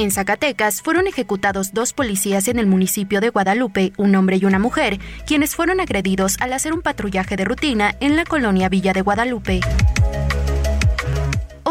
[0.01, 4.59] En Zacatecas fueron ejecutados dos policías en el municipio de Guadalupe, un hombre y una
[4.59, 9.03] mujer, quienes fueron agredidos al hacer un patrullaje de rutina en la colonia Villa de
[9.03, 9.61] Guadalupe.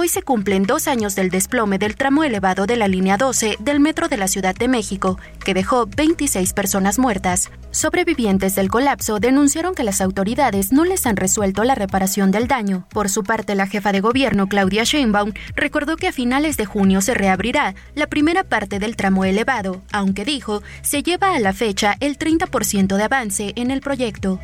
[0.07, 4.07] Se cumplen dos años del desplome del tramo elevado de la línea 12 del metro
[4.07, 7.51] de la Ciudad de México, que dejó 26 personas muertas.
[7.71, 12.87] Sobrevivientes del colapso denunciaron que las autoridades no les han resuelto la reparación del daño.
[12.89, 17.01] Por su parte, la jefa de gobierno, Claudia Sheinbaum, recordó que a finales de junio
[17.01, 21.97] se reabrirá la primera parte del tramo elevado, aunque dijo se lleva a la fecha
[21.99, 24.39] el 30% de avance en el proyecto.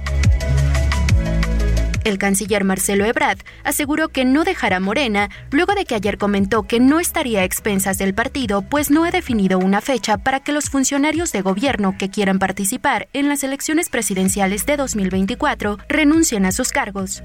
[2.06, 6.80] El canciller Marcelo Ebrard aseguró que no dejará Morena luego de que ayer comentó que
[6.80, 10.70] no estaría a expensas del partido, pues no ha definido una fecha para que los
[10.70, 16.72] funcionarios de gobierno que quieran participar en las elecciones presidenciales de 2024 renuncien a sus
[16.72, 17.24] cargos.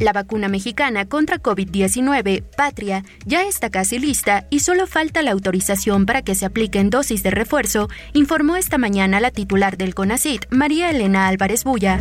[0.00, 6.04] La vacuna mexicana contra COVID-19, Patria, ya está casi lista y solo falta la autorización
[6.04, 10.90] para que se apliquen dosis de refuerzo, informó esta mañana la titular del CONACIT, María
[10.90, 12.00] Elena Álvarez Bulla.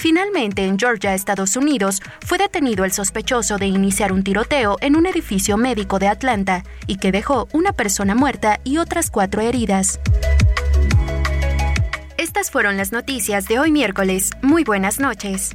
[0.00, 5.04] Finalmente, en Georgia, Estados Unidos, fue detenido el sospechoso de iniciar un tiroteo en un
[5.04, 10.00] edificio médico de Atlanta y que dejó una persona muerta y otras cuatro heridas.
[12.16, 14.30] Estas fueron las noticias de hoy miércoles.
[14.40, 15.54] Muy buenas noches.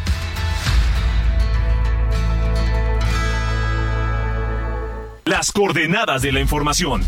[5.25, 7.05] Las coordenadas de la información.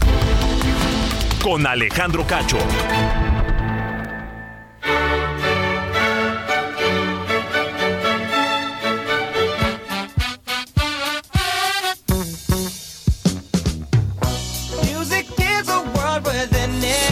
[1.42, 2.60] Con Alejandro Cacho.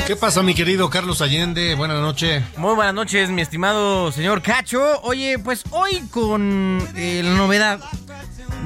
[0.05, 1.73] ¿Qué pasa, mi querido Carlos Allende?
[1.73, 2.43] Buenas noches.
[2.57, 4.99] Muy buenas noches, mi estimado señor Cacho.
[5.03, 7.79] Oye, pues hoy con eh, la novedad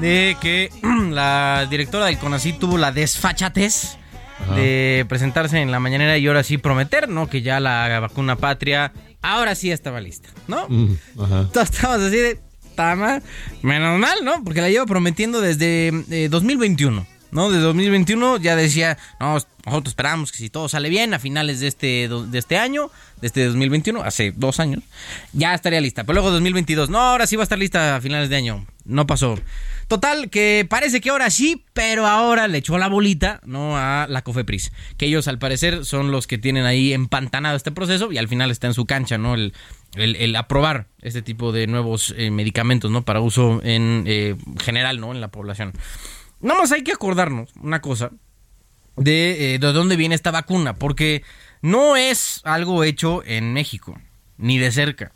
[0.00, 0.70] de que
[1.10, 3.98] la directora del CONACYT tuvo la desfachatez
[4.54, 7.28] de presentarse en la mañanera y ahora sí prometer, ¿no?
[7.28, 10.68] Que ya la vacuna patria ahora sí estaba lista, ¿no?
[10.68, 11.48] Mm, ajá.
[11.52, 12.38] Todos estamos así de
[12.74, 13.22] tama,
[13.62, 14.44] menos mal, ¿no?
[14.44, 17.06] Porque la llevo prometiendo desde eh, 2021.
[17.32, 17.50] ¿no?
[17.50, 19.34] De 2021 ya decía, no,
[19.66, 23.26] nosotros esperamos que si todo sale bien a finales de este, de este año, de
[23.26, 24.82] este 2021, hace dos años,
[25.32, 26.04] ya estaría lista.
[26.04, 28.64] Pero luego 2022, no, ahora sí va a estar lista a finales de año.
[28.84, 29.38] No pasó.
[29.88, 33.76] Total, que parece que ahora sí, pero ahora le echó la bolita, ¿no?
[33.78, 34.72] A la Cofepris.
[34.96, 38.50] Que ellos, al parecer, son los que tienen ahí empantanado este proceso y al final
[38.50, 39.34] está en su cancha, ¿no?
[39.34, 39.52] El,
[39.94, 43.04] el- aprobar este tipo de nuevos eh, medicamentos, ¿no?
[43.04, 45.12] Para uso en eh, general, ¿no?
[45.12, 45.72] En la población.
[46.40, 48.10] Nada más hay que acordarnos una cosa
[48.96, 51.22] de, eh, de dónde viene esta vacuna, porque
[51.62, 53.96] no es algo hecho en México,
[54.36, 55.12] ni de cerca.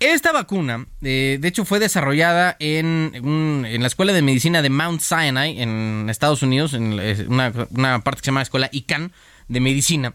[0.00, 4.70] Esta vacuna, eh, de hecho, fue desarrollada en, un- en la Escuela de Medicina de
[4.70, 6.92] Mount Sinai, en Estados Unidos, en
[7.28, 9.12] una, una parte que se llama Escuela ICANN
[9.48, 10.14] de Medicina.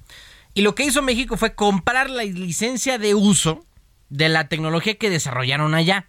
[0.53, 3.65] Y lo que hizo México fue comprar la licencia de uso
[4.09, 6.07] de la tecnología que desarrollaron allá.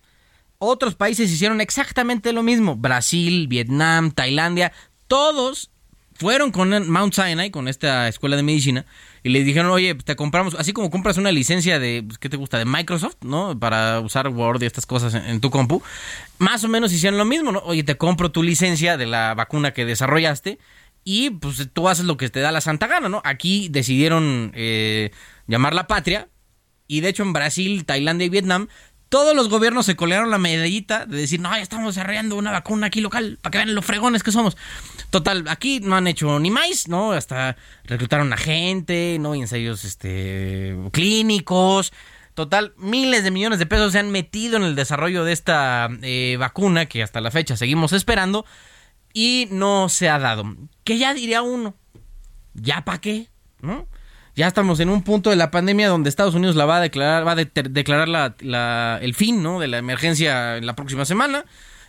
[0.59, 2.77] Otros países hicieron exactamente lo mismo.
[2.77, 4.73] Brasil, Vietnam, Tailandia,
[5.09, 5.71] todos
[6.15, 8.87] fueron con Mount Sinai, con esta escuela de medicina,
[9.25, 12.37] y les dijeron, oye, te compramos, así como compras una licencia de, pues, ¿qué te
[12.37, 12.59] gusta?
[12.59, 13.59] De Microsoft, ¿no?
[13.59, 15.83] Para usar Word y estas cosas en, tu compu.
[16.37, 17.61] Más o menos hicieron lo mismo, ¿no?
[17.61, 20.59] Oye, te compro tu licencia de la vacuna que desarrollaste
[21.05, 23.23] y pues tú haces lo que te da la santa gana, ¿no?
[23.25, 25.11] Aquí decidieron eh,
[25.47, 26.29] llamarla patria
[26.87, 28.69] y de hecho en Brasil, Tailandia y Vietnam
[29.09, 32.89] todos los gobiernos se colgaron la medallita de decir, no, ya estamos desarrollando una vacuna
[32.89, 34.57] aquí local, para que vean los fregones que somos.
[35.11, 37.13] Total, aquí no han hecho ni más, ¿no?
[37.13, 39.35] Hasta reclutaron a gente, ¿no?
[39.35, 41.93] Ensayos este, clínicos.
[42.35, 46.37] Total, miles de millones de pesos se han metido en el desarrollo de esta eh,
[46.39, 48.45] vacuna que hasta la fecha seguimos esperando
[49.13, 50.45] y no se ha dado.
[50.83, 51.77] Que ya diría uno,
[52.55, 53.29] ¿ya para qué?
[53.61, 53.87] ¿No?
[54.37, 57.27] Ya estamos en un punto de la pandemia donde Estados Unidos la va a declarar,
[57.27, 59.61] va a de- declarar la- la- el fin ¿no?
[59.61, 61.45] de la emergencia en la próxima semana.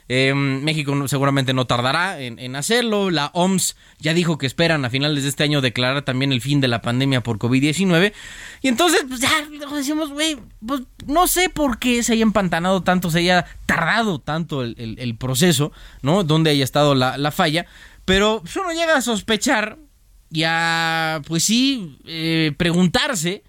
[0.08, 3.10] Eh, México seguramente no tardará en, hacerlo.
[3.10, 6.62] La OMS ya dijo que esperan a finales de este año declarar también el fin
[6.62, 8.14] de la pandemia por COVID-19.
[8.62, 9.32] Y entonces, pues ya
[9.74, 14.62] decimos, güey, pues no sé por qué se haya empantanado tanto, se haya tardado tanto
[14.62, 15.72] el, proceso,
[16.04, 16.24] ¿no?
[16.24, 17.66] Donde haya estado la, la falla.
[18.06, 19.80] Pero pues, uno llega a sospechar
[20.32, 23.44] y a, pues sí, eh, preguntarse,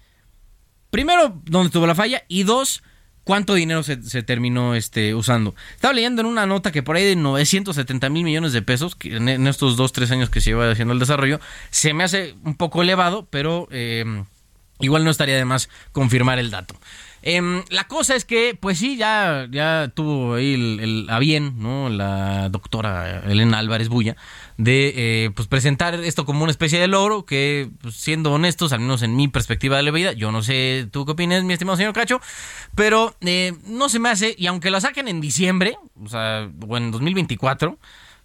[0.89, 2.83] primero, dónde estuvo la falla y dos,
[3.27, 5.53] ¿Cuánto dinero se, se terminó este, usando?
[5.75, 9.47] Estaba leyendo en una nota que por ahí de 970 mil millones de pesos, en
[9.47, 12.81] estos dos, tres años que se lleva haciendo el desarrollo, se me hace un poco
[12.81, 14.05] elevado, pero eh,
[14.79, 16.75] igual no estaría de más confirmar el dato.
[17.23, 21.89] Em, la cosa es que, pues sí, ya, ya tuvo ahí el, a bien, ¿no?
[21.89, 24.15] La doctora Elena Álvarez Bulla,
[24.57, 28.79] de eh, pues presentar esto como una especie de logro que, pues, siendo honestos, al
[28.79, 31.75] menos en mi perspectiva de la vida, yo no sé tú qué opinas, mi estimado
[31.75, 32.21] señor Cacho,
[32.75, 36.77] pero eh, no se me hace, y aunque lo saquen en diciembre, o sea, o
[36.77, 37.77] en 2024,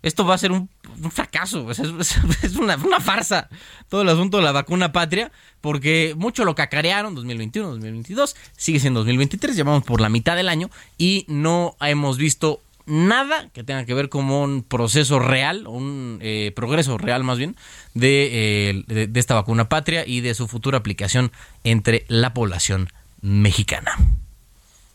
[0.03, 0.69] esto va a ser un,
[1.03, 3.49] un fracaso, es, una, una farsa
[3.89, 5.31] todo el asunto de la vacuna patria,
[5.61, 10.71] porque mucho lo cacarearon 2021, 2022, sigue siendo 2023, llevamos por la mitad del año
[10.99, 16.53] y no hemos visto nada que tenga que ver como un proceso real, un eh,
[16.55, 17.57] progreso real más bien,
[17.95, 21.33] de, eh, de, de esta vacuna patria y de su futura aplicación
[21.65, 22.89] entre la población
[23.21, 23.97] mexicana.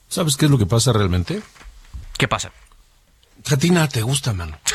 [0.10, 1.42] ¿Sabes qué es lo que pasa realmente?
[2.18, 2.52] ¿Qué pasa?
[3.48, 4.58] Katina, te gusta, mano.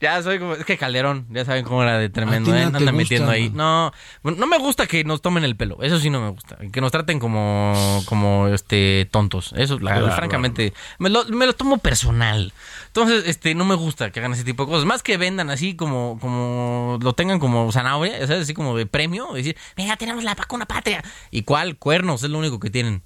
[0.00, 2.62] Ya soy como, es que Calderón, ya saben cómo era de tremendo, A ¿eh?
[2.64, 3.48] anda gusta, metiendo ahí.
[3.50, 3.56] man.
[3.56, 3.92] No,
[4.24, 6.80] bueno, no me gusta que nos tomen el pelo, eso sí no me gusta, que
[6.80, 11.78] nos traten como, como, este, tontos, eso, la- Claro, francamente, me lo, me lo tomo
[11.78, 12.52] personal.
[12.88, 15.76] Entonces, este, no me gusta que hagan ese tipo de cosas, más que vendan así
[15.76, 18.42] como, como, lo tengan como zanahoria, ¿sabes?
[18.42, 21.04] Así como de premio, decir, mira, tenemos la vacuna patria.
[21.30, 21.76] ¿Y cuál?
[21.76, 23.02] Cuernos, es lo único que tienen.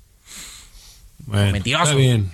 [1.27, 1.85] Bueno, Mentiroso.
[1.85, 2.33] Está bien.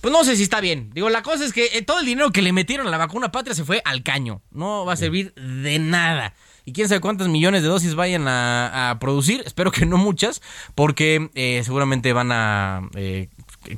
[0.00, 0.90] Pues no sé si está bien.
[0.94, 3.30] Digo, la cosa es que eh, todo el dinero que le metieron a la vacuna
[3.30, 4.40] patria se fue al caño.
[4.50, 6.34] No va a servir de nada.
[6.64, 9.42] Y quién sabe cuántas millones de dosis vayan a, a producir.
[9.44, 10.40] Espero que no muchas,
[10.74, 13.28] porque eh, seguramente van a eh,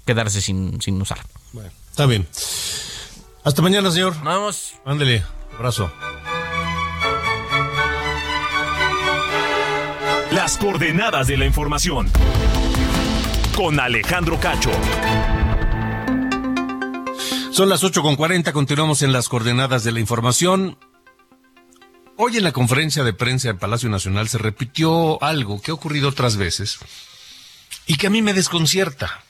[0.05, 1.19] quedarse sin, sin usar.
[1.91, 2.27] Está bien.
[3.45, 4.15] Hasta mañana, señor.
[4.17, 4.75] Nos vemos.
[4.85, 5.23] Ándele.
[5.57, 5.93] Abrazo.
[10.31, 12.11] Las coordenadas de la información.
[13.55, 14.71] Con Alejandro Cacho.
[17.53, 20.79] Son las 8.40, continuamos en las coordenadas de la información.
[22.17, 26.09] Hoy en la conferencia de prensa del Palacio Nacional se repitió algo que ha ocurrido
[26.09, 26.79] otras veces
[27.87, 29.23] y que a mí me desconcierta.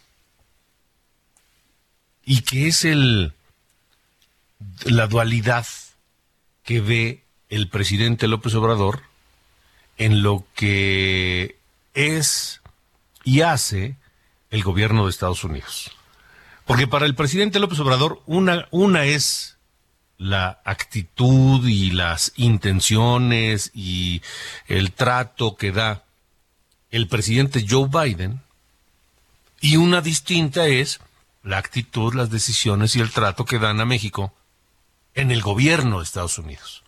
[2.25, 3.33] Y que es el
[4.85, 5.66] la dualidad
[6.62, 9.03] que ve el presidente López Obrador
[9.99, 11.57] en lo que
[11.95, 12.61] es
[13.25, 13.97] y hace
[14.51, 15.91] el gobierno de Estados Unidos.
[16.73, 19.59] Porque para el presidente López Obrador, una, una es
[20.16, 24.23] la actitud y las intenciones y
[24.68, 26.05] el trato que da
[26.91, 28.41] el presidente Joe Biden,
[29.61, 31.01] y una distinta es
[31.43, 34.33] la actitud, las decisiones y el trato que dan a México
[35.14, 36.85] en el gobierno de Estados Unidos.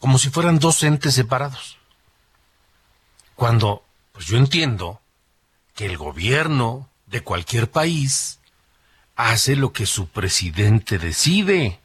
[0.00, 1.78] Como si fueran dos entes separados.
[3.36, 5.00] Cuando, pues yo entiendo
[5.76, 8.39] que el gobierno de cualquier país
[9.28, 11.78] hace lo que su presidente decide.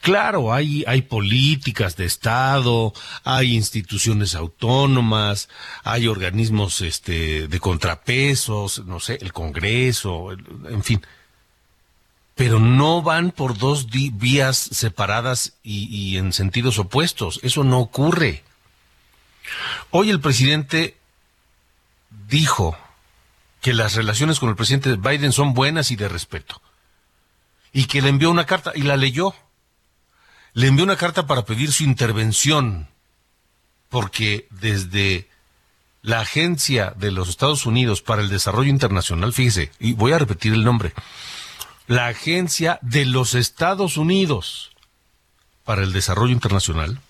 [0.00, 2.92] Claro, hay, hay políticas de Estado,
[3.24, 5.48] hay instituciones autónomas,
[5.82, 11.02] hay organismos este, de contrapesos, no sé, el Congreso, en fin.
[12.34, 17.40] Pero no van por dos vías separadas y, y en sentidos opuestos.
[17.42, 18.44] Eso no ocurre.
[19.90, 20.98] Hoy el presidente
[22.28, 22.76] dijo
[23.64, 26.60] que las relaciones con el presidente Biden son buenas y de respeto.
[27.72, 29.34] Y que le envió una carta y la leyó.
[30.52, 32.88] Le envió una carta para pedir su intervención.
[33.88, 35.30] Porque desde
[36.02, 40.52] la Agencia de los Estados Unidos para el Desarrollo Internacional, fíjese, y voy a repetir
[40.52, 40.92] el nombre,
[41.86, 44.72] la Agencia de los Estados Unidos
[45.64, 47.00] para el Desarrollo Internacional,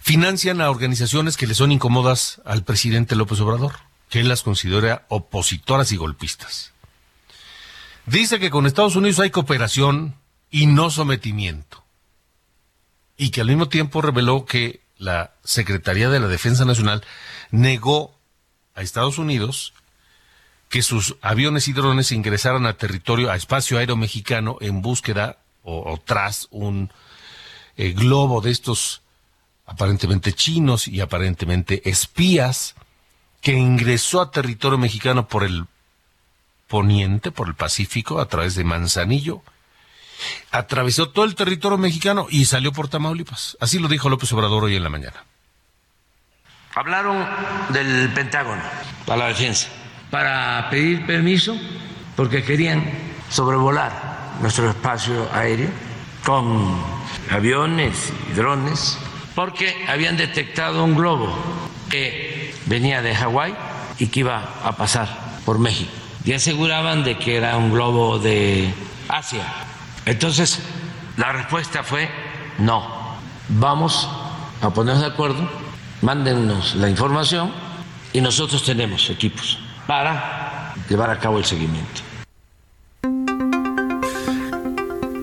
[0.00, 5.06] financian a organizaciones que le son incómodas al presidente López Obrador, que él las considera
[5.08, 6.72] opositoras y golpistas.
[8.06, 10.16] Dice que con Estados Unidos hay cooperación
[10.50, 11.84] y no sometimiento.
[13.16, 17.04] Y que al mismo tiempo reveló que la Secretaría de la Defensa Nacional
[17.50, 18.18] negó
[18.74, 19.72] a Estados Unidos
[20.68, 26.00] que sus aviones y drones ingresaran a territorio, a espacio aéreo mexicano en búsqueda o,
[26.04, 26.92] tras un
[27.76, 29.02] eh, globo de estos
[29.66, 32.74] aparentemente chinos y aparentemente espías
[33.40, 35.64] que ingresó a territorio mexicano por el
[36.68, 39.42] poniente, por el Pacífico, a través de Manzanillo,
[40.50, 43.56] atravesó todo el territorio mexicano y salió por Tamaulipas.
[43.60, 45.24] Así lo dijo López Obrador hoy en la mañana.
[46.74, 47.26] Hablaron
[47.70, 48.62] del Pentágono
[49.08, 49.68] a la defensa
[50.10, 51.56] para pedir permiso
[52.14, 52.84] porque querían
[53.28, 55.70] sobrevolar nuestro espacio aéreo
[56.24, 56.80] con
[57.30, 58.98] aviones y drones
[59.34, 61.34] porque habían detectado un globo
[61.88, 62.39] que
[62.70, 63.52] venía de Hawái
[63.98, 65.08] y que iba a pasar
[65.44, 65.90] por México
[66.24, 68.72] y aseguraban de que era un globo de
[69.08, 69.42] Asia.
[70.06, 70.60] Entonces,
[71.16, 72.08] la respuesta fue
[72.58, 72.86] no.
[73.48, 74.08] Vamos
[74.62, 75.50] a ponernos de acuerdo,
[76.00, 77.52] mándennos la información
[78.12, 79.58] y nosotros tenemos equipos
[79.88, 82.02] para llevar a cabo el seguimiento.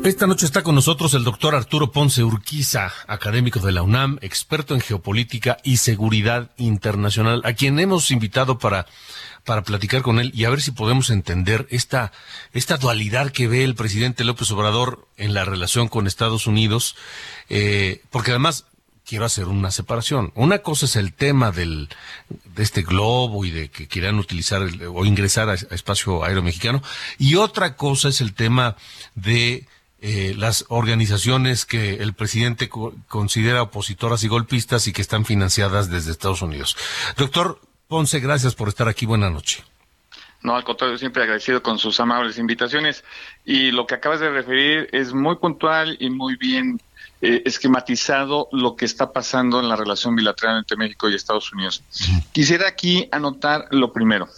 [0.08, 4.74] Esta noche está con nosotros el doctor Arturo Ponce Urquiza, académico de la UNAM, experto
[4.74, 8.86] en geopolítica y seguridad internacional, a quien hemos invitado para,
[9.44, 12.14] para platicar con él y a ver si podemos entender esta,
[12.54, 16.96] esta dualidad que ve el presidente López Obrador en la relación con Estados Unidos,
[17.50, 18.64] eh, porque además
[19.06, 20.32] quiero hacer una separación.
[20.36, 21.90] Una cosa es el tema del,
[22.56, 26.82] de este globo y de que quieran utilizar o ingresar a, a espacio aéreo mexicano,
[27.18, 28.78] y otra cosa es el tema
[29.14, 29.68] de
[30.00, 35.90] eh, las organizaciones que el presidente co- considera opositoras y golpistas y que están financiadas
[35.90, 36.78] desde Estados Unidos.
[37.18, 39.06] Doctor Ponce, gracias por estar aquí.
[39.06, 39.64] Buenas noches.
[40.44, 43.04] No, al contrario, siempre agradecido con sus amables invitaciones.
[43.44, 46.80] Y lo que acabas de referir es muy puntual y muy bien
[47.22, 51.82] eh, esquematizado lo que está pasando en la relación bilateral entre México y Estados Unidos.
[52.34, 54.30] Quisiera aquí anotar lo primero.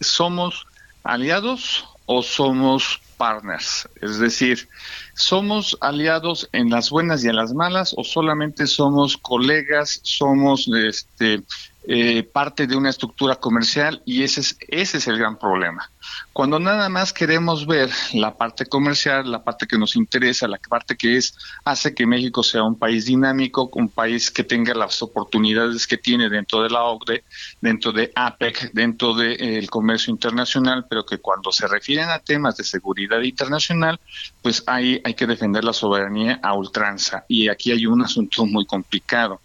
[0.00, 0.66] ¿Somos
[1.04, 3.88] aliados o somos partners?
[4.00, 4.68] Es decir,
[5.14, 11.42] ¿somos aliados en las buenas y en las malas o solamente somos colegas, somos este,
[11.86, 15.90] eh, parte de una estructura comercial y ese es, ese es el gran problema.
[16.32, 20.96] Cuando nada más queremos ver la parte comercial, la parte que nos interesa, la parte
[20.96, 21.34] que es
[21.64, 26.28] hace que México sea un país dinámico, un país que tenga las oportunidades que tiene
[26.28, 27.24] dentro de la OCDE,
[27.60, 32.64] dentro de APEC, dentro del comercio internacional, pero que cuando se refieren a temas de
[32.64, 33.98] seguridad internacional,
[34.42, 37.24] pues ahí hay que defender la soberanía a ultranza.
[37.28, 39.40] Y aquí hay un asunto muy complicado.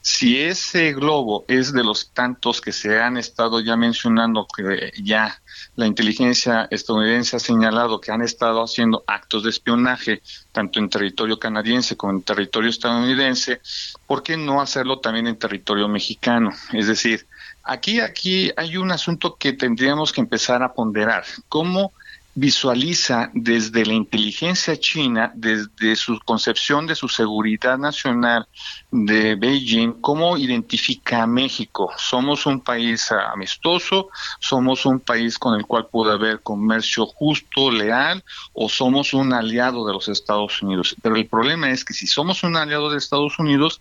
[0.00, 5.40] Si ese globo es de los tantos que se han estado ya mencionando, que ya
[5.76, 11.38] la inteligencia estadounidense ha señalado que han estado haciendo actos de espionaje tanto en territorio
[11.38, 13.60] canadiense como en territorio estadounidense,
[14.06, 16.50] ¿por qué no hacerlo también en territorio mexicano?
[16.72, 17.26] Es decir,
[17.62, 21.24] aquí aquí hay un asunto que tendríamos que empezar a ponderar.
[21.48, 21.92] ¿Cómo
[22.34, 28.48] visualiza desde la inteligencia china, desde su concepción de su seguridad nacional
[28.90, 31.92] de Beijing, cómo identifica a México.
[31.96, 34.08] Somos un país amistoso,
[34.40, 39.86] somos un país con el cual puede haber comercio justo, leal, o somos un aliado
[39.86, 40.96] de los Estados Unidos.
[41.02, 43.80] Pero el problema es que si somos un aliado de Estados Unidos,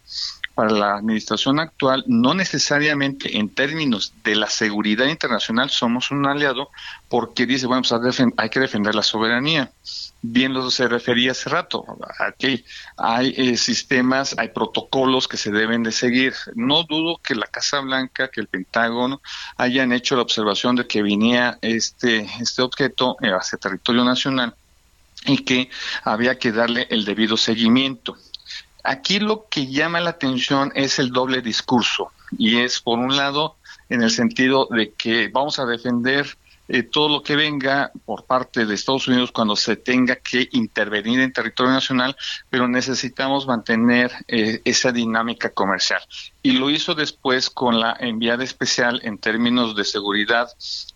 [0.56, 6.70] para la administración actual, no necesariamente en términos de la seguridad internacional somos un aliado,
[7.10, 9.72] porque dice, bueno, pues hay que defender la soberanía.
[10.22, 11.86] Bien lo se refería hace rato,
[12.20, 12.64] aquí
[12.98, 16.34] hay eh, sistemas, hay protocolos que se deben de seguir.
[16.56, 19.22] No dudo que la Casa Blanca, que el Pentágono
[19.58, 24.56] hayan hecho la observación de que venía este, este objeto eh, hacia territorio nacional
[25.26, 25.70] y que
[26.04, 28.18] había que darle el debido seguimiento.
[28.84, 33.56] Aquí lo que llama la atención es el doble discurso y es por un lado
[33.90, 36.38] en el sentido de que vamos a defender
[36.70, 41.20] eh, todo lo que venga por parte de Estados Unidos cuando se tenga que intervenir
[41.20, 42.16] en territorio nacional,
[42.50, 46.02] pero necesitamos mantener eh, esa dinámica comercial.
[46.42, 50.48] Y lo hizo después con la enviada especial en términos de seguridad,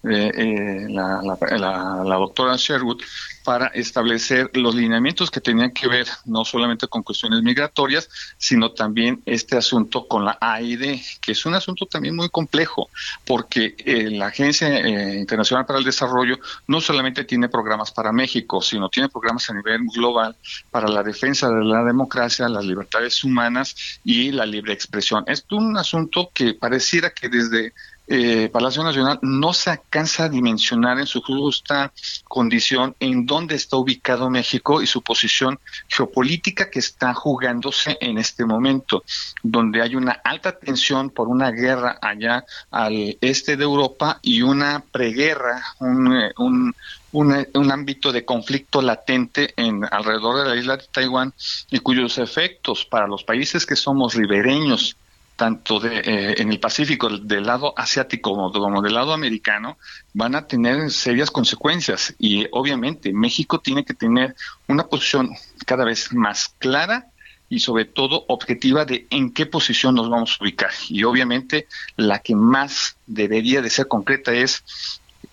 [0.10, 3.02] eh, eh, la, la- la- la doctora Sherwood,
[3.48, 9.22] para establecer los lineamientos que tenían que ver no solamente con cuestiones migratorias, sino también
[9.26, 12.90] este asunto con la AID, que es un asunto también muy complejo,
[13.26, 16.38] porque eh, la Agencia eh, Internacional para el Desarrollo
[16.68, 20.36] no solamente tiene programas para México, sino tiene programas a nivel global
[20.70, 25.24] para la defensa de la democracia, las libertades humanas y la libre expresión.
[25.26, 27.72] Es un asunto que pareciera que desde
[28.08, 31.92] eh, Palacio Nacional no se alcanza a dimensionar en su justa
[32.24, 38.46] condición en dónde está ubicado México y su posición geopolítica que está jugándose en este
[38.46, 39.04] momento,
[39.44, 44.84] donde hay una alta tensión por una guerra allá al este de Europa y una
[44.92, 46.74] preguerra, un, eh, un,
[47.12, 51.34] un, ámbito de conflicto latente en alrededor de la isla de Taiwán
[51.72, 54.96] y cuyos efectos para los países que somos ribereños
[55.38, 59.78] tanto de, eh, en el Pacífico del lado asiático como, como del lado americano,
[60.14, 62.14] van a tener serias consecuencias.
[62.20, 64.36] Y obviamente México tiene que tener
[64.68, 65.30] una posición
[65.66, 67.08] cada vez más clara
[67.50, 70.72] y sobre todo objetiva de en qué posición nos vamos a ubicar.
[70.90, 74.64] Y obviamente la que más debería de ser concreta es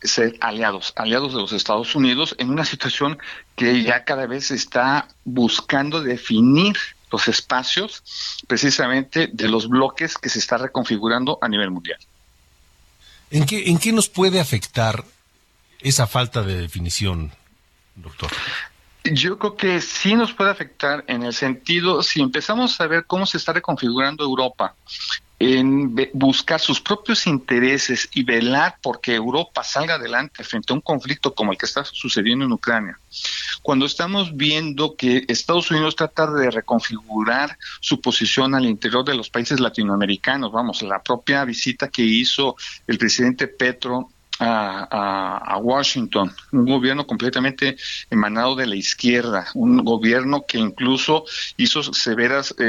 [0.02, 3.18] ser aliados, aliados de los Estados Unidos en una situación
[3.56, 6.76] que ya cada vez está buscando definir
[7.14, 8.02] los espacios
[8.48, 12.00] precisamente de los bloques que se está reconfigurando a nivel mundial.
[13.30, 15.04] ¿En qué, ¿En qué nos puede afectar
[15.78, 17.30] esa falta de definición,
[17.94, 18.30] doctor?
[19.04, 23.26] Yo creo que sí nos puede afectar en el sentido, si empezamos a ver cómo
[23.26, 24.74] se está reconfigurando Europa,
[25.38, 31.34] en buscar sus propios intereses y velar porque Europa salga adelante frente a un conflicto
[31.34, 32.98] como el que está sucediendo en Ucrania.
[33.62, 39.30] Cuando estamos viendo que Estados Unidos trata de reconfigurar su posición al interior de los
[39.30, 42.56] países latinoamericanos, vamos, la propia visita que hizo
[42.86, 44.10] el presidente Petro
[44.40, 47.76] a, a- Washington, un gobierno completamente
[48.10, 51.24] emanado de la izquierda, un gobierno que incluso
[51.56, 52.64] hizo severas eh,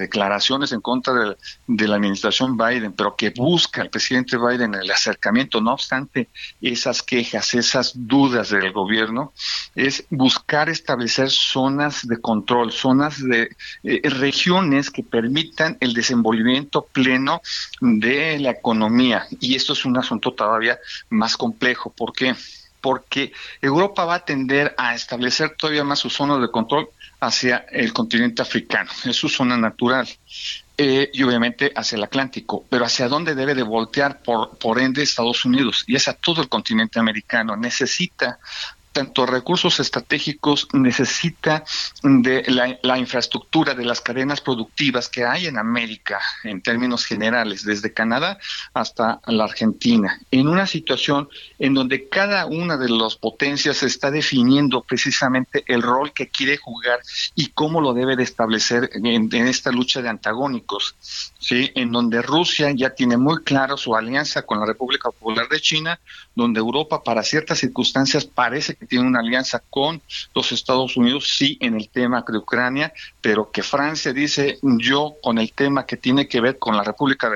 [0.00, 4.90] declaraciones en contra de, de la administración Biden, pero que busca el presidente Biden el
[4.90, 6.28] acercamiento, no obstante
[6.62, 9.32] esas quejas, esas dudas del gobierno,
[9.74, 13.50] es buscar establecer zonas de control, zonas de
[13.82, 17.42] eh, regiones que permitan el desenvolvimiento pleno
[17.80, 19.26] de la economía.
[19.40, 20.78] Y esto es un asunto todavía
[21.10, 21.90] más complejo.
[21.90, 22.34] ¿Por qué?
[22.80, 26.88] Porque Europa va a tender a establecer todavía más su zona de control
[27.20, 30.08] hacia el continente africano, es su zona natural.
[30.80, 35.02] Eh, y obviamente hacia el Atlántico, pero hacia dónde debe de voltear por, por ende
[35.02, 37.56] Estados Unidos y es a todo el continente americano.
[37.56, 38.38] Necesita
[38.98, 41.62] tanto recursos estratégicos, necesita
[42.02, 42.42] de
[42.82, 48.40] la, infraestructura de las cadenas productivas que hay en América en términos generales, desde Canadá
[48.74, 51.28] hasta la Argentina, en una situación
[51.60, 56.98] en donde cada una de las potencias está definiendo precisamente el rol que quiere jugar
[57.36, 60.96] y cómo lo debe de establecer en, en esta lucha de antagónicos,
[61.38, 61.70] ¿sí?
[61.76, 66.00] en donde Rusia ya tiene muy claro su alianza con la República Popular de China,
[66.34, 70.02] donde Europa para ciertas circunstancias parece que tiene una alianza con
[70.34, 75.38] los Estados Unidos, sí, en el tema de Ucrania, pero que Francia dice, yo con
[75.38, 77.30] el tema que tiene que ver con la República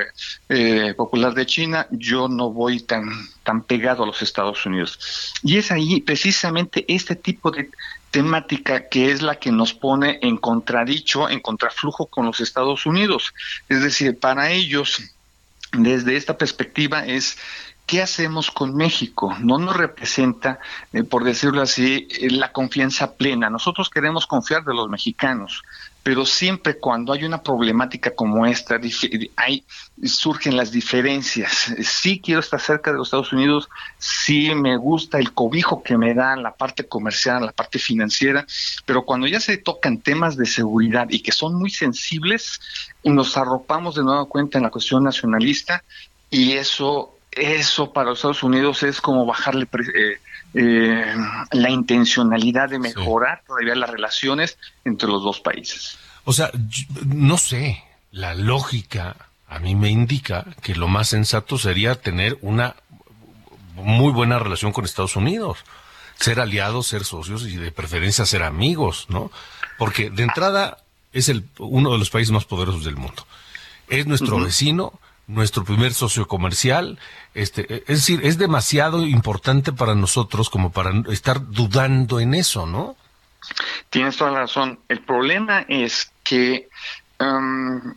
[0.49, 3.09] eh, Popular de China, yo no voy tan,
[3.43, 5.33] tan pegado a los Estados Unidos.
[5.43, 7.71] Y es ahí precisamente este tipo de
[8.11, 13.35] temática que es la que nos pone en contradicho, en contraflujo con los Estados Unidos.
[13.69, 15.01] Es decir, para ellos,
[15.73, 17.39] desde esta perspectiva es
[17.87, 19.35] ¿qué hacemos con México?
[19.41, 20.59] No nos representa,
[20.93, 23.51] eh, por decirlo así, eh, la confianza plena.
[23.51, 25.63] Nosotros queremos confiar de los mexicanos,
[26.03, 28.81] pero siempre cuando hay una problemática como esta,
[29.37, 29.65] hay,
[30.05, 31.73] surgen las diferencias.
[31.83, 33.69] Sí quiero estar cerca de los Estados Unidos,
[33.99, 38.47] sí me gusta el cobijo que me da la parte comercial, la parte financiera,
[38.85, 42.61] pero cuando ya se tocan temas de seguridad y que son muy sensibles,
[43.05, 45.85] nos arropamos de nueva cuenta en la cuestión nacionalista
[46.31, 50.21] y eso eso para los Estados Unidos es como bajarle eh,
[50.55, 51.15] eh,
[51.53, 55.99] la intencionalidad de mejorar todavía las relaciones entre los dos países.
[56.25, 56.51] O sea,
[57.07, 59.17] no sé, la lógica
[59.49, 62.77] a mí me indica que lo más sensato sería tener una
[63.75, 65.59] muy buena relación con Estados Unidos,
[66.19, 69.31] ser aliados, ser socios y de preferencia ser amigos, ¿no?
[69.79, 70.79] Porque de entrada
[71.13, 73.27] es el uno de los países más poderosos del mundo.
[73.89, 76.99] Es nuestro vecino, nuestro primer socio comercial,
[77.35, 82.97] este, es decir, es demasiado importante para nosotros como para estar dudando en eso, ¿no?
[83.91, 84.79] Tienes toda la razón.
[84.89, 86.69] El problema es que
[87.21, 87.95] um,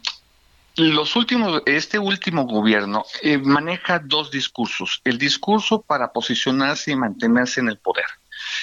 [0.76, 5.02] los últimos, este último gobierno eh, maneja dos discursos.
[5.04, 8.06] El discurso para posicionarse y mantenerse en el poder.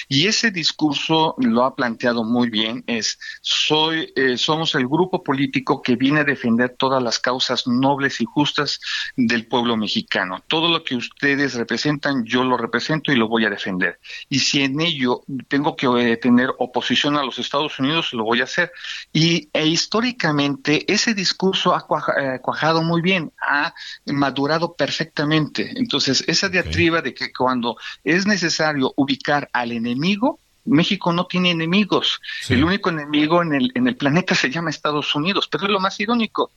[0.07, 5.81] Y ese discurso lo ha planteado muy bien, es soy eh, somos el grupo político
[5.81, 8.79] que viene a defender todas las causas nobles y justas
[9.15, 10.43] del pueblo mexicano.
[10.47, 13.99] Todo lo que ustedes representan, yo lo represento y lo voy a defender.
[14.29, 18.41] Y si en ello tengo que eh, tener oposición a los Estados Unidos, lo voy
[18.41, 18.71] a hacer.
[19.11, 23.73] Y e históricamente ese discurso ha cuaja- eh, cuajado muy bien, ha
[24.05, 25.71] madurado perfectamente.
[25.75, 32.21] Entonces, esa diatriba de que cuando es necesario ubicar al enemigo, México no tiene enemigos.
[32.53, 35.81] El único enemigo en el, en el planeta se llama Estados Unidos, pero es lo
[35.81, 36.51] más irónico.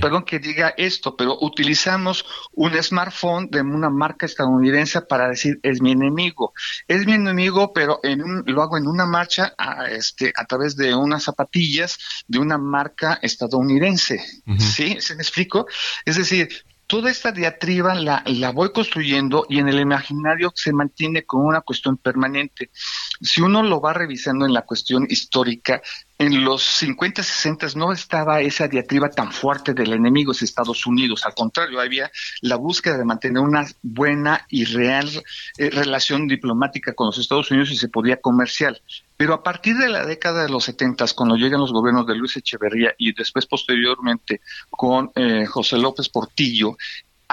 [0.00, 5.80] Perdón que diga esto, pero utilizamos un smartphone de una marca estadounidense para decir es
[5.80, 6.52] mi enemigo.
[6.88, 10.74] Es mi enemigo, pero en un- lo hago en una marcha a, este, a través
[10.74, 14.20] de unas zapatillas de una marca estadounidense.
[14.58, 14.96] ¿Sí?
[15.00, 15.66] ¿Se me explico?
[16.04, 16.48] Es decir,
[16.92, 21.62] toda esta diatriba la, la voy construyendo y en el imaginario se mantiene como una
[21.62, 22.68] cuestión permanente.
[23.22, 25.80] Si uno lo va revisando en la cuestión histórica,
[26.22, 31.26] en los 50, 60 no estaba esa diatriba tan fuerte del enemigo es Estados Unidos.
[31.26, 32.12] Al contrario, había
[32.42, 35.08] la búsqueda de mantener una buena y real
[35.58, 38.80] eh, relación diplomática con los Estados Unidos y se podía comercial.
[39.16, 42.36] Pero a partir de la década de los 70, cuando llegan los gobiernos de Luis
[42.36, 46.76] Echeverría y después posteriormente con eh, José López Portillo,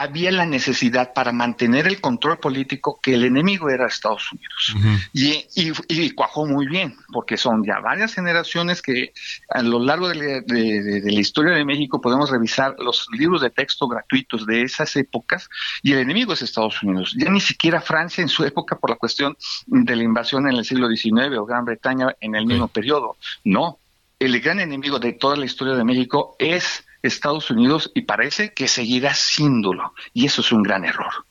[0.01, 5.07] había la necesidad para mantener el control político que el enemigo era Estados Unidos.
[5.13, 9.13] y, y, y, cuajó muy bien, porque son ya varias generaciones que
[9.49, 13.41] a lo largo de, la, de, de la historia de México podemos revisar los libros
[13.41, 15.49] de texto gratuitos de esas épocas
[15.83, 17.13] y el enemigo es Estados Unidos.
[17.17, 19.35] Ya ni siquiera Francia en su época por la cuestión
[19.67, 23.17] de la invasión en el siglo XIX o Gran Bretaña en el mismo periodo.
[23.43, 23.79] No,
[24.19, 28.67] el gran enemigo de toda la historia de México es Estados Unidos y parece que
[28.67, 29.93] seguirá siéndolo.
[30.13, 31.25] Y eso es un gran error.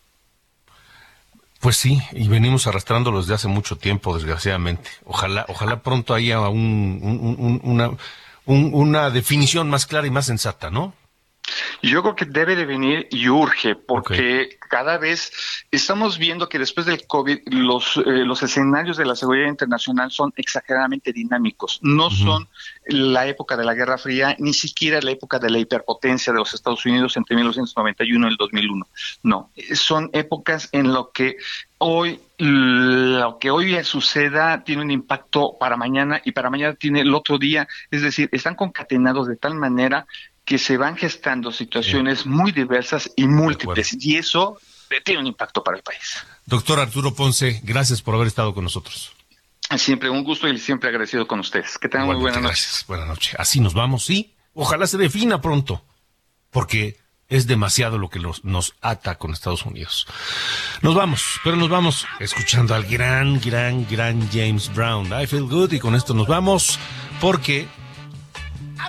[1.61, 4.89] Pues sí, y venimos arrastrándolos desde hace mucho tiempo, desgraciadamente.
[5.05, 7.91] Ojalá, ojalá pronto haya un, un, un, una,
[8.47, 10.95] una definición más clara y más sensata, ¿no?
[11.83, 14.49] Yo creo que debe de venir y urge, porque okay.
[14.69, 15.33] cada vez
[15.71, 20.33] estamos viendo que después del COVID los, eh, los escenarios de la seguridad internacional son
[20.37, 21.79] exageradamente dinámicos.
[21.83, 22.25] No uh -huh.
[22.25, 22.49] son
[22.87, 26.55] la época de la Guerra Fría, ni siquiera la época de la hiperpotencia de los
[26.55, 28.87] Estados Unidos entre 1991 y el 2001.
[29.23, 31.37] No, son épocas en lo que
[31.79, 37.13] hoy lo que hoy suceda tiene un impacto para mañana y para mañana tiene el
[37.13, 40.07] otro día, es decir, están concatenados de tal manera
[40.49, 44.59] que se van gestando situaciones muy diversas y múltiples y eso
[45.05, 46.25] tiene un impacto para el país.
[46.47, 49.13] Doctor Arturo Ponce, gracias por haber estado con nosotros.
[49.77, 51.77] Siempre un gusto y siempre agradecido con ustedes.
[51.77, 52.67] Que tengan muy buena noche.
[52.87, 53.35] Buenas noches.
[53.39, 54.33] Así nos vamos, sí.
[54.55, 55.85] Ojalá se defina pronto,
[56.51, 56.97] porque
[57.29, 60.07] es demasiado lo que los, nos ata con Estados Unidos.
[60.81, 65.09] Nos vamos, pero nos vamos escuchando al gran, gran, gran James Brown.
[65.09, 66.79] I feel good y con esto nos vamos
[67.21, 67.69] porque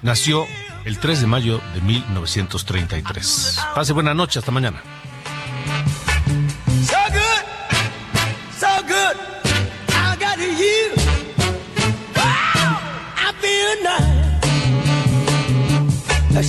[0.01, 0.47] nació
[0.85, 3.59] el 3 de mayo de 1933.
[3.75, 4.81] Pase buena noche, hasta mañana.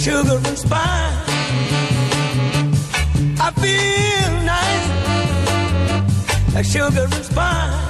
[0.01, 1.31] Sugar and spice.
[3.39, 4.89] I feel nice,
[6.57, 7.90] a sugar and.